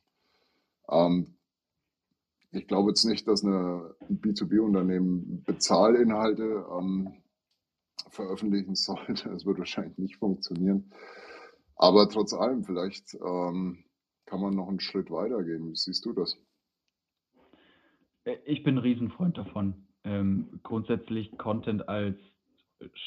Ähm, 0.90 1.36
ich 2.52 2.68
glaube 2.68 2.90
jetzt 2.90 3.06
nicht, 3.06 3.28
dass 3.28 3.44
ein 3.44 3.94
B2B-Unternehmen 4.10 5.44
Bezahlinhalte 5.44 6.66
ähm, 6.72 7.14
veröffentlichen 8.10 8.76
sollte. 8.76 9.30
Das 9.30 9.46
wird 9.46 9.60
wahrscheinlich 9.60 9.98
nicht 9.98 10.18
funktionieren. 10.18 10.92
Aber 11.76 12.08
trotz 12.10 12.34
allem, 12.34 12.64
vielleicht 12.64 13.16
ähm, 13.16 13.84
kann 14.26 14.42
man 14.42 14.56
noch 14.56 14.70
einen 14.70 14.80
Schritt 14.80 15.12
weiter 15.12 15.44
gehen. 15.44 15.70
Wie 15.70 15.76
siehst 15.76 16.06
du 16.06 16.14
das? 16.14 16.38
Ich 18.46 18.64
bin 18.64 18.76
ein 18.76 18.80
Riesenfreund 18.80 19.38
davon, 19.38 19.85
ähm, 20.06 20.60
grundsätzlich 20.64 21.38
Content 21.38 21.90
als 21.90 22.18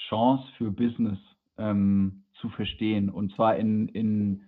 Chance 0.08 0.44
für 0.56 0.70
Business 0.70 1.18
ähm, 1.56 2.24
zu 2.40 2.48
verstehen. 2.50 3.10
Und 3.10 3.32
zwar 3.34 3.56
in, 3.56 3.88
in 3.88 4.44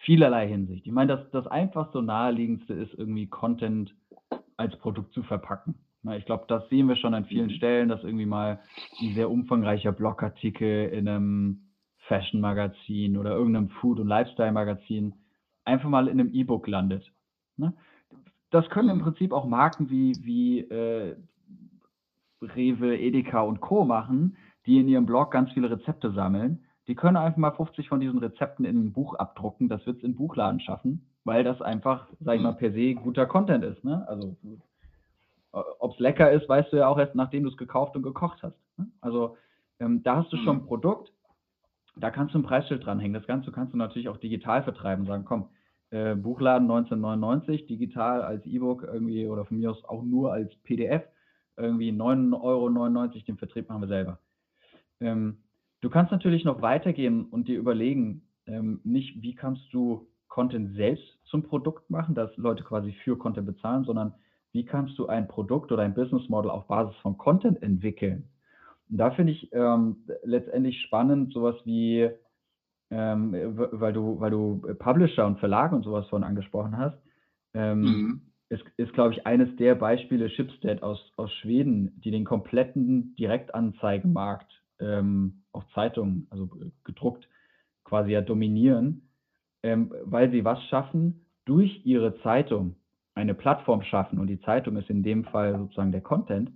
vielerlei 0.00 0.48
Hinsicht. 0.48 0.86
Ich 0.86 0.92
meine, 0.92 1.16
das, 1.16 1.30
das 1.30 1.46
einfachste 1.46 1.98
und 1.98 2.06
naheliegendste 2.06 2.74
ist 2.74 2.94
irgendwie 2.94 3.26
Content 3.26 3.94
als 4.56 4.76
Produkt 4.78 5.12
zu 5.12 5.22
verpacken. 5.22 5.74
Ich 6.16 6.24
glaube, 6.24 6.44
das 6.46 6.68
sehen 6.68 6.88
wir 6.88 6.96
schon 6.96 7.14
an 7.14 7.24
vielen 7.24 7.48
mhm. 7.48 7.54
Stellen, 7.54 7.88
dass 7.88 8.04
irgendwie 8.04 8.26
mal 8.26 8.60
ein 9.02 9.14
sehr 9.14 9.28
umfangreicher 9.28 9.90
Blogartikel 9.90 10.88
in 10.90 11.08
einem 11.08 11.62
Fashion-Magazin 12.06 13.16
oder 13.16 13.32
irgendeinem 13.32 13.70
Food- 13.70 13.98
und 13.98 14.06
Lifestyle-Magazin 14.06 15.14
einfach 15.64 15.88
mal 15.88 16.06
in 16.06 16.20
einem 16.20 16.32
E-Book 16.32 16.68
landet. 16.68 17.10
Ne? 17.56 17.74
Das 18.50 18.68
können 18.70 18.88
im 18.88 18.98
mhm. 18.98 19.02
Prinzip 19.02 19.32
auch 19.32 19.46
Marken 19.46 19.90
wie, 19.90 20.12
wie 20.22 20.60
äh, 20.60 21.16
Rewe, 22.40 22.96
Edeka 22.98 23.40
und 23.40 23.60
Co. 23.60 23.84
machen, 23.84 24.36
die 24.66 24.78
in 24.78 24.88
ihrem 24.88 25.06
Blog 25.06 25.30
ganz 25.30 25.52
viele 25.52 25.70
Rezepte 25.70 26.12
sammeln. 26.12 26.64
Die 26.88 26.94
können 26.94 27.16
einfach 27.16 27.38
mal 27.38 27.52
50 27.52 27.88
von 27.88 28.00
diesen 28.00 28.18
Rezepten 28.18 28.64
in 28.64 28.86
ein 28.86 28.92
Buch 28.92 29.14
abdrucken. 29.14 29.68
Das 29.68 29.84
wird 29.86 29.98
es 29.98 30.04
in 30.04 30.14
Buchladen 30.14 30.60
schaffen 30.60 31.06
weil 31.26 31.42
das 31.42 31.60
einfach, 31.60 32.06
sag 32.20 32.36
ich 32.36 32.42
mal, 32.42 32.52
per 32.52 32.70
se 32.70 32.94
guter 32.94 33.26
Content 33.26 33.64
ist. 33.64 33.82
Ne? 33.82 34.06
Also 34.08 34.36
ob 35.52 35.92
es 35.92 35.98
lecker 35.98 36.30
ist, 36.30 36.48
weißt 36.48 36.72
du 36.72 36.76
ja 36.76 36.86
auch 36.86 36.98
erst, 36.98 37.16
nachdem 37.16 37.42
du 37.42 37.50
es 37.50 37.56
gekauft 37.56 37.96
und 37.96 38.02
gekocht 38.02 38.42
hast. 38.44 38.56
Ne? 38.76 38.86
Also 39.00 39.36
ähm, 39.80 40.04
da 40.04 40.18
hast 40.18 40.32
du 40.32 40.36
schon 40.36 40.58
ein 40.58 40.62
mhm. 40.62 40.66
Produkt, 40.66 41.12
da 41.96 42.10
kannst 42.10 42.34
du 42.34 42.38
ein 42.38 42.44
Preisschild 42.44 42.86
dranhängen. 42.86 43.14
Das 43.14 43.26
Ganze 43.26 43.50
kannst 43.50 43.72
du 43.72 43.76
natürlich 43.76 44.08
auch 44.08 44.18
digital 44.18 44.62
vertreiben 44.62 45.02
und 45.02 45.08
sagen, 45.08 45.24
komm, 45.24 45.48
äh, 45.90 46.14
Buchladen 46.14 46.70
1999, 46.70 47.66
digital 47.66 48.22
als 48.22 48.46
E-Book 48.46 48.84
irgendwie 48.84 49.26
oder 49.26 49.44
von 49.44 49.58
mir 49.58 49.72
aus 49.72 49.84
auch 49.84 50.04
nur 50.04 50.32
als 50.32 50.54
PDF, 50.62 51.02
irgendwie 51.56 51.90
9,99 51.90 52.42
Euro, 52.42 53.08
den 53.26 53.38
Vertrieb 53.38 53.68
machen 53.68 53.82
wir 53.82 53.88
selber. 53.88 54.18
Ähm, 55.00 55.38
du 55.80 55.90
kannst 55.90 56.12
natürlich 56.12 56.44
noch 56.44 56.62
weitergehen 56.62 57.26
und 57.26 57.48
dir 57.48 57.58
überlegen, 57.58 58.22
ähm, 58.46 58.80
nicht, 58.84 59.22
wie 59.22 59.34
kannst 59.34 59.62
du 59.72 60.08
Content 60.28 60.74
selbst 60.76 61.18
zum 61.24 61.42
Produkt 61.42 61.88
machen, 61.90 62.14
dass 62.14 62.36
Leute 62.36 62.62
quasi 62.62 62.92
für 63.04 63.16
Content 63.16 63.46
bezahlen, 63.46 63.84
sondern 63.84 64.14
wie 64.52 64.64
kannst 64.64 64.98
du 64.98 65.06
ein 65.06 65.28
Produkt 65.28 65.72
oder 65.72 65.82
ein 65.82 65.94
Business 65.94 66.28
Model 66.28 66.50
auf 66.50 66.66
Basis 66.66 66.96
von 67.02 67.18
Content 67.18 67.62
entwickeln? 67.62 68.28
Und 68.88 68.98
da 68.98 69.10
finde 69.10 69.32
ich 69.32 69.52
ähm, 69.52 70.04
letztendlich 70.22 70.80
spannend, 70.82 71.32
sowas 71.32 71.56
wie, 71.64 72.08
ähm, 72.90 73.32
weil 73.32 73.92
du, 73.92 74.20
weil 74.20 74.30
du 74.30 74.62
Publisher 74.78 75.26
und 75.26 75.40
Verlage 75.40 75.74
und 75.74 75.82
sowas 75.82 76.08
von 76.08 76.22
angesprochen 76.22 76.76
hast, 76.76 76.98
ähm, 77.54 77.80
mhm. 77.80 78.20
Ist, 78.48 78.64
ist 78.76 78.92
glaube 78.92 79.14
ich, 79.14 79.26
eines 79.26 79.54
der 79.56 79.74
Beispiele 79.74 80.30
Shipstead 80.30 80.82
aus, 80.82 81.12
aus 81.16 81.32
Schweden, 81.34 82.00
die 82.00 82.10
den 82.10 82.24
kompletten 82.24 83.14
Direktanzeigenmarkt 83.16 84.62
ähm, 84.80 85.42
auf 85.52 85.64
Zeitungen, 85.74 86.26
also 86.30 86.50
gedruckt, 86.84 87.28
quasi 87.84 88.12
ja 88.12 88.20
dominieren 88.20 89.06
ähm, 89.66 89.92
weil 90.04 90.30
sie 90.30 90.44
was 90.44 90.62
schaffen, 90.68 91.26
durch 91.44 91.84
ihre 91.84 92.16
Zeitung 92.22 92.76
eine 93.14 93.34
Plattform 93.34 93.82
schaffen 93.82 94.20
und 94.20 94.28
die 94.28 94.40
Zeitung 94.40 94.76
ist 94.76 94.88
in 94.90 95.02
dem 95.02 95.24
Fall 95.24 95.58
sozusagen 95.58 95.90
der 95.90 96.02
Content, 96.02 96.52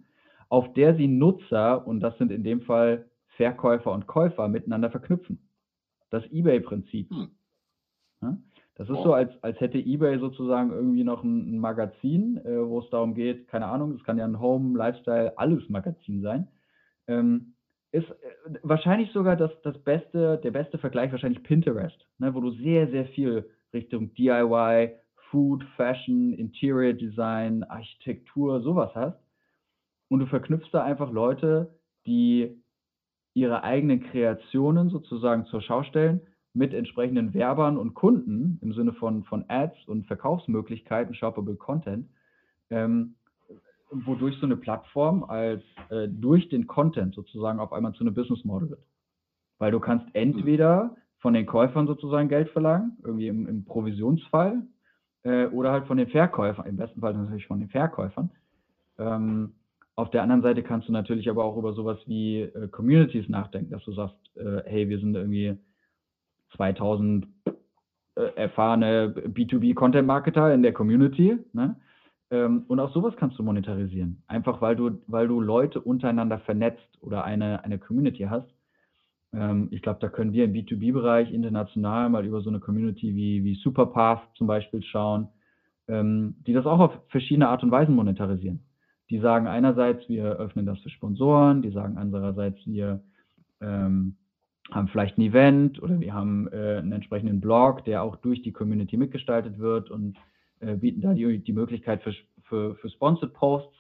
auf 0.48 0.72
der 0.74 0.94
sie 0.94 1.08
Nutzer, 1.08 1.86
und 1.86 2.00
das 2.00 2.16
sind 2.18 2.30
in 2.30 2.44
dem 2.44 2.62
Fall 2.62 3.08
Verkäufer 3.36 3.92
und 3.92 4.06
Käufer, 4.06 4.46
miteinander 4.48 4.90
verknüpfen. 4.90 5.48
Das 6.10 6.24
eBay-Prinzip. 6.30 7.10
Hm. 7.10 7.30
Ja? 8.22 8.36
Das 8.80 8.88
ist 8.88 8.96
oh. 8.96 9.02
so, 9.02 9.12
als, 9.12 9.30
als 9.42 9.60
hätte 9.60 9.76
eBay 9.76 10.18
sozusagen 10.18 10.70
irgendwie 10.70 11.04
noch 11.04 11.22
ein, 11.22 11.54
ein 11.54 11.58
Magazin, 11.58 12.40
äh, 12.46 12.66
wo 12.66 12.78
es 12.78 12.88
darum 12.88 13.12
geht, 13.12 13.46
keine 13.46 13.66
Ahnung, 13.66 13.92
es 13.92 14.04
kann 14.04 14.16
ja 14.16 14.24
ein 14.24 14.40
Home, 14.40 14.78
Lifestyle, 14.78 15.36
alles 15.36 15.68
Magazin 15.68 16.22
sein. 16.22 16.48
Ähm, 17.06 17.52
ist 17.92 18.08
äh, 18.08 18.58
wahrscheinlich 18.62 19.12
sogar 19.12 19.36
das, 19.36 19.50
das 19.64 19.76
beste, 19.84 20.38
der 20.38 20.50
beste 20.50 20.78
Vergleich 20.78 21.12
wahrscheinlich 21.12 21.42
Pinterest, 21.42 22.06
ne, 22.16 22.34
wo 22.34 22.40
du 22.40 22.52
sehr, 22.52 22.88
sehr 22.88 23.04
viel 23.08 23.50
Richtung 23.74 24.14
DIY, 24.14 24.94
Food, 25.30 25.62
Fashion, 25.76 26.32
Interior 26.32 26.94
Design, 26.94 27.64
Architektur, 27.64 28.62
sowas 28.62 28.92
hast. 28.94 29.18
Und 30.08 30.20
du 30.20 30.26
verknüpfst 30.26 30.70
da 30.72 30.84
einfach 30.84 31.12
Leute, 31.12 31.74
die 32.06 32.58
ihre 33.34 33.62
eigenen 33.62 34.00
Kreationen 34.04 34.88
sozusagen 34.88 35.44
zur 35.44 35.60
Schau 35.60 35.82
stellen 35.82 36.22
mit 36.52 36.74
entsprechenden 36.74 37.32
Werbern 37.32 37.76
und 37.76 37.94
Kunden 37.94 38.58
im 38.62 38.72
Sinne 38.72 38.92
von, 38.92 39.24
von 39.24 39.44
Ads 39.48 39.86
und 39.86 40.06
Verkaufsmöglichkeiten, 40.06 41.14
Shoppable 41.14 41.56
Content. 41.56 42.08
Ähm, 42.70 43.14
wodurch 43.90 44.36
so 44.38 44.46
eine 44.46 44.56
Plattform 44.56 45.24
als 45.24 45.62
äh, 45.90 46.08
durch 46.08 46.48
den 46.48 46.66
Content 46.66 47.14
sozusagen 47.14 47.58
auf 47.58 47.72
einmal 47.72 47.92
zu 47.92 48.04
einem 48.04 48.14
Business 48.14 48.44
Model 48.44 48.70
wird. 48.70 48.82
Weil 49.58 49.72
du 49.72 49.80
kannst 49.80 50.06
entweder 50.14 50.96
von 51.18 51.34
den 51.34 51.46
Käufern 51.46 51.86
sozusagen 51.86 52.28
Geld 52.28 52.48
verlangen, 52.50 52.96
irgendwie 53.04 53.28
im, 53.28 53.46
im 53.46 53.64
Provisionsfall, 53.64 54.62
äh, 55.22 55.46
oder 55.46 55.72
halt 55.72 55.86
von 55.86 55.98
den 55.98 56.08
Verkäufern, 56.08 56.66
im 56.66 56.76
besten 56.76 57.00
Fall 57.00 57.14
natürlich 57.14 57.46
von 57.46 57.60
den 57.60 57.68
Verkäufern. 57.68 58.30
Ähm, 58.98 59.52
auf 59.96 60.10
der 60.10 60.22
anderen 60.22 60.42
Seite 60.42 60.62
kannst 60.62 60.88
du 60.88 60.92
natürlich 60.92 61.28
aber 61.28 61.44
auch 61.44 61.56
über 61.56 61.74
sowas 61.74 61.98
wie 62.06 62.40
äh, 62.40 62.68
Communities 62.68 63.28
nachdenken, 63.28 63.70
dass 63.70 63.84
du 63.84 63.92
sagst, 63.92 64.16
äh, 64.36 64.62
hey, 64.64 64.88
wir 64.88 64.98
sind 64.98 65.14
irgendwie 65.14 65.58
2000 66.56 67.26
äh, 68.16 68.22
erfahrene 68.36 69.08
B2B-Content-Marketer 69.08 70.52
in 70.52 70.62
der 70.62 70.72
Community, 70.72 71.38
ne? 71.52 71.76
Ähm, 72.30 72.64
und 72.68 72.78
auch 72.78 72.92
sowas 72.92 73.14
kannst 73.16 73.38
du 73.38 73.42
monetarisieren. 73.42 74.22
Einfach 74.28 74.60
weil 74.60 74.76
du, 74.76 75.02
weil 75.08 75.26
du 75.26 75.40
Leute 75.40 75.80
untereinander 75.80 76.38
vernetzt 76.38 76.98
oder 77.00 77.24
eine, 77.24 77.64
eine 77.64 77.78
Community 77.78 78.24
hast. 78.30 78.48
Ähm, 79.32 79.68
ich 79.70 79.82
glaube, 79.82 79.98
da 80.00 80.08
können 80.08 80.32
wir 80.32 80.44
im 80.44 80.52
B2B-Bereich 80.52 81.32
international 81.32 82.08
mal 82.08 82.24
über 82.24 82.40
so 82.40 82.50
eine 82.50 82.60
Community 82.60 83.14
wie, 83.14 83.44
wie 83.44 83.54
Superpath 83.56 84.22
zum 84.36 84.46
Beispiel 84.46 84.82
schauen, 84.82 85.28
ähm, 85.88 86.36
die 86.46 86.52
das 86.52 86.66
auch 86.66 86.78
auf 86.78 86.92
verschiedene 87.08 87.48
Art 87.48 87.62
und 87.62 87.70
Weisen 87.70 87.94
monetarisieren. 87.94 88.60
Die 89.10 89.18
sagen 89.18 89.48
einerseits, 89.48 90.08
wir 90.08 90.24
öffnen 90.24 90.66
das 90.66 90.78
für 90.80 90.90
Sponsoren, 90.90 91.62
die 91.62 91.70
sagen 91.70 91.98
andererseits, 91.98 92.58
wir 92.64 93.02
ähm, 93.60 94.16
haben 94.70 94.88
vielleicht 94.88 95.18
ein 95.18 95.22
Event 95.22 95.82
oder 95.82 96.00
wir 96.00 96.14
haben 96.14 96.48
äh, 96.52 96.78
einen 96.78 96.92
entsprechenden 96.92 97.40
Blog, 97.40 97.84
der 97.84 98.02
auch 98.02 98.16
durch 98.16 98.42
die 98.42 98.52
Community 98.52 98.96
mitgestaltet 98.96 99.58
wird 99.58 99.90
und 99.90 100.16
äh, 100.60 100.76
bieten 100.76 101.00
da 101.00 101.12
die, 101.12 101.38
die 101.38 101.52
Möglichkeit 101.52 102.02
für, 102.02 102.14
für, 102.44 102.74
für 102.76 102.90
Sponsored 102.90 103.32
Posts. 103.34 103.76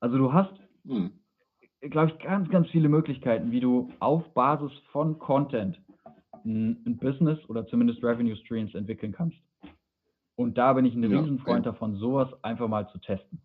Also 0.00 0.18
du 0.18 0.32
hast, 0.32 0.54
hm. 0.86 1.10
glaube 1.80 2.12
ich, 2.12 2.18
ganz, 2.18 2.48
ganz 2.48 2.68
viele 2.68 2.88
Möglichkeiten, 2.88 3.50
wie 3.50 3.60
du 3.60 3.90
auf 4.00 4.32
Basis 4.34 4.72
von 4.92 5.18
Content 5.18 5.80
ein, 6.44 6.82
ein 6.86 6.96
Business 6.96 7.38
oder 7.48 7.66
zumindest 7.66 8.02
Revenue 8.02 8.36
Streams 8.36 8.74
entwickeln 8.74 9.12
kannst. 9.12 9.36
Und 10.36 10.58
da 10.58 10.72
bin 10.72 10.84
ich 10.84 10.94
ein 10.94 11.02
ja, 11.02 11.20
Riesenfreund 11.20 11.64
ja. 11.64 11.72
davon, 11.72 11.96
sowas 11.96 12.28
einfach 12.42 12.68
mal 12.68 12.88
zu 12.88 12.98
testen. 12.98 13.40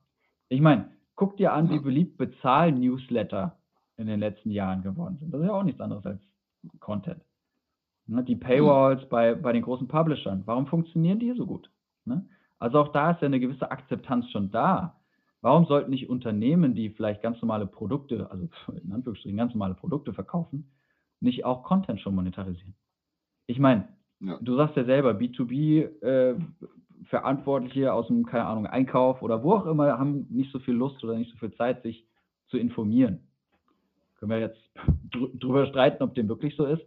Ich 0.49 0.61
meine, 0.61 0.89
guck 1.15 1.37
dir 1.37 1.53
an, 1.53 1.67
ja. 1.67 1.73
wie 1.73 1.79
beliebt 1.79 2.17
Bezahl-Newsletter 2.17 3.57
in 3.97 4.07
den 4.07 4.19
letzten 4.19 4.49
Jahren 4.49 4.81
geworden 4.81 5.17
sind. 5.19 5.33
Das 5.33 5.41
ist 5.41 5.47
ja 5.47 5.53
auch 5.53 5.63
nichts 5.63 5.81
anderes 5.81 6.05
als 6.05 6.21
Content. 6.79 7.23
Ne, 8.07 8.23
die 8.23 8.35
Paywalls 8.35 9.03
mhm. 9.03 9.09
bei, 9.09 9.35
bei 9.35 9.53
den 9.53 9.61
großen 9.61 9.87
Publishern, 9.87 10.43
warum 10.45 10.67
funktionieren 10.67 11.19
die 11.19 11.31
so 11.33 11.45
gut? 11.45 11.69
Ne? 12.05 12.27
Also 12.57 12.79
auch 12.79 12.91
da 12.91 13.11
ist 13.11 13.21
ja 13.21 13.27
eine 13.27 13.39
gewisse 13.39 13.69
Akzeptanz 13.69 14.29
schon 14.31 14.51
da. 14.51 14.99
Warum 15.41 15.65
sollten 15.65 15.91
nicht 15.91 16.09
Unternehmen, 16.09 16.75
die 16.75 16.89
vielleicht 16.89 17.21
ganz 17.21 17.41
normale 17.41 17.65
Produkte, 17.65 18.29
also 18.29 18.49
in 18.83 18.91
Anführungsstrichen 18.91 19.37
ganz 19.37 19.53
normale 19.53 19.75
Produkte 19.75 20.13
verkaufen, 20.13 20.71
nicht 21.21 21.45
auch 21.45 21.63
Content 21.63 22.01
schon 22.01 22.15
monetarisieren? 22.15 22.75
Ich 23.45 23.59
meine, 23.59 23.87
ja. 24.19 24.37
du 24.41 24.55
sagst 24.55 24.75
ja 24.75 24.83
selber, 24.85 25.11
B2B 25.11 25.83
äh, 26.01 26.35
Verantwortliche 27.05 27.93
aus 27.93 28.07
dem, 28.07 28.25
keine 28.25 28.45
Ahnung, 28.45 28.67
Einkauf 28.67 29.21
oder 29.21 29.43
wo 29.43 29.53
auch 29.53 29.65
immer 29.65 29.97
haben 29.97 30.27
nicht 30.29 30.51
so 30.51 30.59
viel 30.59 30.73
Lust 30.73 31.03
oder 31.03 31.17
nicht 31.17 31.31
so 31.31 31.37
viel 31.37 31.53
Zeit, 31.53 31.81
sich 31.83 32.05
zu 32.47 32.57
informieren. 32.57 33.28
Können 34.19 34.31
wir 34.31 34.39
jetzt 34.39 34.59
drüber 35.39 35.65
streiten, 35.67 36.03
ob 36.03 36.13
dem 36.13 36.27
wirklich 36.27 36.55
so 36.55 36.65
ist, 36.65 36.83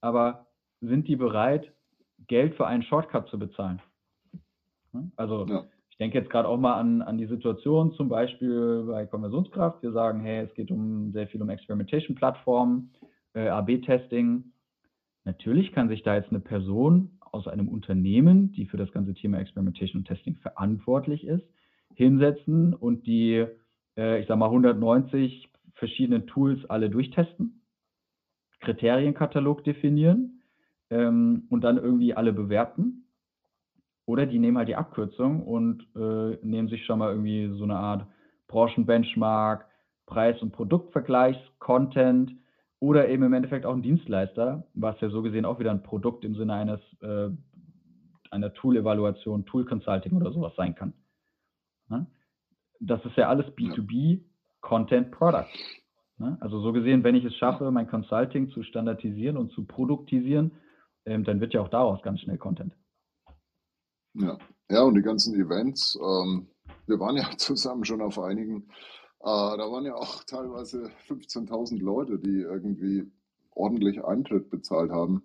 aber 0.00 0.46
sind 0.80 1.08
die 1.08 1.16
bereit, 1.16 1.72
Geld 2.28 2.54
für 2.54 2.66
einen 2.66 2.82
Shortcut 2.82 3.28
zu 3.28 3.38
bezahlen? 3.38 3.82
Hm? 4.92 5.12
Also 5.16 5.46
ja. 5.46 5.64
ich 5.90 5.96
denke 5.98 6.18
jetzt 6.18 6.30
gerade 6.30 6.48
auch 6.48 6.58
mal 6.58 6.74
an, 6.74 7.02
an 7.02 7.18
die 7.18 7.26
Situation 7.26 7.92
zum 7.94 8.08
Beispiel 8.08 8.84
bei 8.86 9.06
Konversionskraft. 9.06 9.82
Wir 9.82 9.92
sagen, 9.92 10.20
hey, 10.20 10.44
es 10.44 10.54
geht 10.54 10.70
um 10.70 11.12
sehr 11.12 11.26
viel 11.28 11.42
um 11.42 11.50
Experimentation-Plattformen, 11.50 12.92
äh, 13.34 13.48
AB-Testing. 13.48 14.44
Natürlich 15.24 15.72
kann 15.72 15.88
sich 15.88 16.02
da 16.02 16.14
jetzt 16.14 16.30
eine 16.30 16.40
Person 16.40 17.18
aus 17.20 17.48
einem 17.48 17.68
Unternehmen, 17.68 18.52
die 18.52 18.66
für 18.66 18.76
das 18.76 18.92
ganze 18.92 19.12
Thema 19.12 19.38
Experimentation 19.38 20.00
und 20.00 20.08
Testing 20.08 20.36
verantwortlich 20.36 21.26
ist, 21.26 21.44
hinsetzen 21.94 22.74
und 22.74 23.06
die, 23.06 23.44
äh, 23.96 24.20
ich 24.20 24.26
sag 24.28 24.38
mal, 24.38 24.46
190 24.46 25.50
verschiedenen 25.76 26.26
Tools 26.26 26.64
alle 26.68 26.90
durchtesten, 26.90 27.62
Kriterienkatalog 28.60 29.64
definieren 29.64 30.42
ähm, 30.90 31.46
und 31.50 31.62
dann 31.62 31.76
irgendwie 31.76 32.14
alle 32.14 32.32
bewerten. 32.32 33.04
Oder 34.06 34.26
die 34.26 34.38
nehmen 34.38 34.56
halt 34.56 34.68
die 34.68 34.76
Abkürzung 34.76 35.42
und 35.42 35.82
äh, 35.96 36.38
nehmen 36.44 36.68
sich 36.68 36.84
schon 36.84 36.98
mal 36.98 37.10
irgendwie 37.10 37.48
so 37.56 37.64
eine 37.64 37.76
Art 37.76 38.06
Branchenbenchmark, 38.46 39.66
Preis- 40.06 40.40
und 40.40 40.52
Produktvergleichs-Content 40.52 42.32
oder 42.78 43.08
eben 43.08 43.24
im 43.24 43.32
Endeffekt 43.32 43.66
auch 43.66 43.74
ein 43.74 43.82
Dienstleister, 43.82 44.66
was 44.74 45.00
ja 45.00 45.08
so 45.10 45.22
gesehen 45.22 45.44
auch 45.44 45.58
wieder 45.58 45.72
ein 45.72 45.82
Produkt 45.82 46.24
im 46.24 46.36
Sinne 46.36 46.54
eines 46.54 46.80
äh, 47.00 47.30
einer 48.30 48.54
Tool-Evaluation, 48.54 49.44
Tool-Consulting 49.46 50.12
oder 50.12 50.30
sowas 50.30 50.52
sein 50.56 50.74
kann. 50.74 50.92
Ne? 51.88 52.06
Das 52.80 53.04
ist 53.04 53.16
ja 53.16 53.28
alles 53.28 53.46
B2B 53.46 54.20
Content 54.66 55.10
Product. 55.10 55.46
Ne? 56.18 56.36
Also 56.40 56.60
so 56.60 56.72
gesehen, 56.72 57.04
wenn 57.04 57.14
ich 57.14 57.24
es 57.24 57.34
schaffe, 57.34 57.70
mein 57.70 57.88
Consulting 57.88 58.48
zu 58.50 58.62
standardisieren 58.62 59.36
und 59.36 59.52
zu 59.52 59.64
produktisieren, 59.64 60.52
ähm, 61.04 61.24
dann 61.24 61.40
wird 61.40 61.54
ja 61.54 61.60
auch 61.60 61.68
daraus 61.68 62.02
ganz 62.02 62.20
schnell 62.20 62.38
Content. 62.38 62.74
Ja, 64.14 64.38
ja 64.70 64.82
und 64.82 64.94
die 64.94 65.02
ganzen 65.02 65.34
Events, 65.34 65.98
ähm, 66.02 66.48
wir 66.86 66.98
waren 66.98 67.16
ja 67.16 67.30
zusammen 67.36 67.84
schon 67.84 68.00
auf 68.00 68.18
einigen 68.18 68.68
äh, 69.20 69.56
da 69.56 69.70
waren 69.70 69.84
ja 69.84 69.94
auch 69.94 70.22
teilweise 70.24 70.90
15.000 71.08 71.80
Leute, 71.80 72.18
die 72.18 72.42
irgendwie 72.42 73.10
ordentlich 73.50 74.04
Eintritt 74.04 74.50
bezahlt 74.50 74.90
haben, 74.92 75.22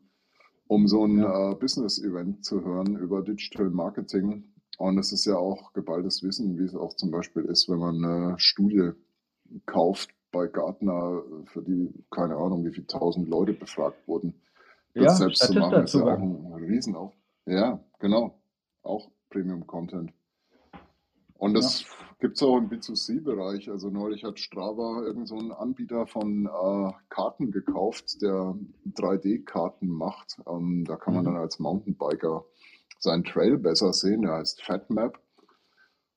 um 0.67 0.87
so 0.87 1.05
ein 1.05 1.19
ja. 1.19 1.51
äh, 1.51 1.55
Business-Event 1.55 2.43
zu 2.43 2.63
hören 2.63 2.95
über 2.95 3.21
Digital 3.21 3.69
Marketing. 3.69 4.45
Und 4.77 4.97
es 4.97 5.11
ist 5.11 5.25
ja 5.25 5.35
auch 5.35 5.73
geballtes 5.73 6.23
Wissen, 6.23 6.57
wie 6.57 6.63
es 6.63 6.75
auch 6.75 6.95
zum 6.95 7.11
Beispiel 7.11 7.43
ist, 7.43 7.69
wenn 7.69 7.79
man 7.79 8.03
eine 8.03 8.39
Studie 8.39 8.91
kauft 9.65 10.09
bei 10.31 10.47
Gartner, 10.47 11.23
für 11.45 11.61
die 11.61 11.93
keine 12.09 12.35
Ahnung, 12.35 12.65
wie 12.65 12.71
viele 12.71 12.87
tausend 12.87 13.27
Leute 13.29 13.53
befragt 13.53 14.07
wurden. 14.07 14.41
Das 14.93 15.03
ja, 15.03 15.09
selbst 15.11 15.43
zu 15.43 15.53
machen, 15.53 15.83
ist 15.83 15.93
ja 15.93 16.03
auch 16.03 16.19
ein 16.19 16.53
Riesenauf. 16.53 17.13
Ja, 17.45 17.79
genau. 17.99 18.41
Auch 18.83 19.09
Premium 19.29 19.65
Content. 19.65 20.13
Und 21.41 21.55
das 21.55 21.81
ja. 21.81 21.87
gibt 22.19 22.35
es 22.35 22.43
auch 22.43 22.57
im 22.57 22.69
B2C-Bereich. 22.69 23.69
Also 23.69 23.89
neulich 23.89 24.23
hat 24.23 24.39
Strava 24.39 25.01
irgend 25.03 25.27
so 25.27 25.37
einen 25.37 25.51
Anbieter 25.51 26.05
von 26.05 26.45
äh, 26.45 26.91
Karten 27.09 27.51
gekauft, 27.51 28.21
der 28.21 28.55
3D-Karten 28.93 29.87
macht. 29.87 30.37
Ähm, 30.47 30.85
da 30.85 30.97
kann 30.97 31.15
man 31.15 31.23
mhm. 31.23 31.29
dann 31.29 31.37
als 31.37 31.57
Mountainbiker 31.57 32.45
seinen 32.99 33.23
Trail 33.23 33.57
besser 33.57 33.91
sehen. 33.93 34.21
Der 34.21 34.33
heißt 34.33 34.61
FatMap. 34.61 35.19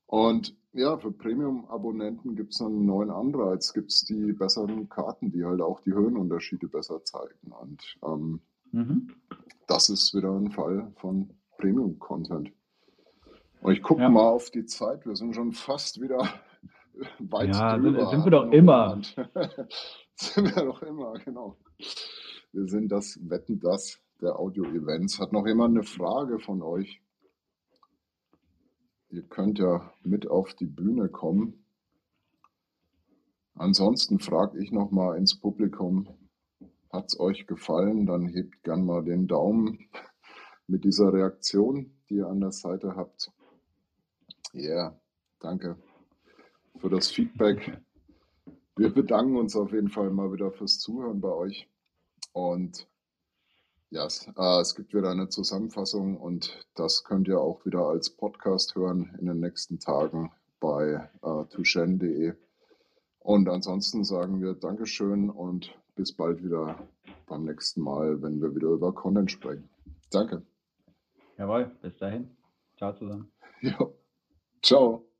Und 0.05 0.55
ja, 0.75 0.97
für 0.97 1.11
Premium-Abonnenten 1.11 2.35
gibt 2.35 2.53
es 2.53 2.61
einen 2.61 2.85
neuen 2.85 3.09
Anreiz. 3.09 3.73
Gibt 3.73 3.91
es 3.91 4.01
die 4.01 4.33
besseren 4.33 4.89
Karten, 4.89 5.31
die 5.31 5.43
halt 5.45 5.61
auch 5.61 5.79
die 5.79 5.93
Höhenunterschiede 5.93 6.67
besser 6.67 7.03
zeigen. 7.05 7.51
Und 7.51 7.97
ähm, 8.03 8.41
mhm. 8.71 9.15
das 9.67 9.89
ist 9.89 10.13
wieder 10.13 10.31
ein 10.31 10.51
Fall 10.51 10.91
von 10.97 11.29
Premium-Content. 11.57 12.51
Und 13.61 13.73
ich 13.73 13.81
gucke 13.81 14.01
ja. 14.01 14.09
mal 14.09 14.27
auf 14.27 14.51
die 14.51 14.65
Zeit. 14.65 15.05
Wir 15.05 15.15
sind 15.15 15.33
schon 15.33 15.53
fast 15.53 16.01
wieder 16.01 16.19
weit 17.19 17.55
ja, 17.55 17.77
drüber. 17.77 18.09
Sind 18.09 18.25
wir 18.25 18.31
doch 18.31 18.51
immer. 18.51 19.01
sind 20.15 20.55
wir 20.55 20.65
doch 20.65 20.81
immer, 20.81 21.13
genau. 21.13 21.57
Wir 22.51 22.67
sind 22.67 22.91
das 22.91 23.17
Wetten, 23.29 23.59
das 23.61 24.01
der 24.21 24.37
Audio-Events. 24.37 25.19
Hat 25.19 25.31
noch 25.31 25.47
jemand 25.47 25.75
eine 25.75 25.83
Frage 25.83 26.39
von 26.39 26.61
euch? 26.61 27.01
Ihr 29.15 29.23
könnt 29.23 29.59
ja 29.59 29.93
mit 30.03 30.27
auf 30.27 30.55
die 30.55 30.65
Bühne 30.65 31.07
kommen. 31.07 31.63
Ansonsten 33.53 34.19
frage 34.19 34.61
ich 34.61 34.73
noch 34.73 34.91
mal 34.91 35.15
ins 35.17 35.39
Publikum, 35.39 36.09
hat 36.91 37.05
es 37.05 37.17
euch 37.17 37.47
gefallen? 37.47 38.05
Dann 38.05 38.27
hebt 38.27 38.61
gern 38.63 38.85
mal 38.85 39.05
den 39.05 39.25
Daumen 39.25 39.87
mit 40.67 40.83
dieser 40.83 41.13
Reaktion, 41.13 41.93
die 42.09 42.15
ihr 42.15 42.27
an 42.27 42.41
der 42.41 42.51
Seite 42.51 42.97
habt. 42.97 43.31
Ja, 44.51 44.99
danke 45.39 45.77
für 46.75 46.89
das 46.89 47.09
Feedback. 47.09 47.81
Wir 48.75 48.89
bedanken 48.89 49.37
uns 49.37 49.55
auf 49.55 49.71
jeden 49.71 49.91
Fall 49.91 50.09
mal 50.09 50.33
wieder 50.33 50.51
fürs 50.51 50.79
Zuhören 50.79 51.21
bei 51.21 51.31
euch. 51.31 51.69
Und 52.33 52.85
ja, 53.95 54.05
es, 54.05 54.27
äh, 54.37 54.61
es 54.61 54.75
gibt 54.75 54.93
wieder 54.93 55.09
eine 55.09 55.29
Zusammenfassung 55.29 56.17
und 56.17 56.67
das 56.75 57.05
könnt 57.05 57.27
ihr 57.29 57.39
auch 57.39 57.65
wieder 57.65 57.87
als 57.87 58.09
Podcast 58.09 58.75
hören 58.75 59.15
in 59.19 59.25
den 59.25 59.39
nächsten 59.39 59.79
Tagen 59.79 60.31
bei 60.59 61.09
äh, 61.23 61.45
tushen.de. 61.45 62.33
Und 63.19 63.49
ansonsten 63.49 64.03
sagen 64.03 64.41
wir 64.41 64.53
Dankeschön 64.53 65.29
und 65.29 65.73
bis 65.95 66.13
bald 66.13 66.43
wieder 66.43 66.77
beim 67.25 67.45
nächsten 67.45 67.81
Mal, 67.81 68.21
wenn 68.21 68.41
wir 68.41 68.53
wieder 68.53 68.67
über 68.67 68.93
Content 68.93 69.31
sprechen. 69.31 69.69
Danke. 70.11 70.43
Jawohl, 71.37 71.71
bis 71.81 71.95
dahin. 71.97 72.35
Ciao 72.77 72.93
zusammen. 72.93 73.31
Ja. 73.61 73.79
Ciao. 74.61 75.14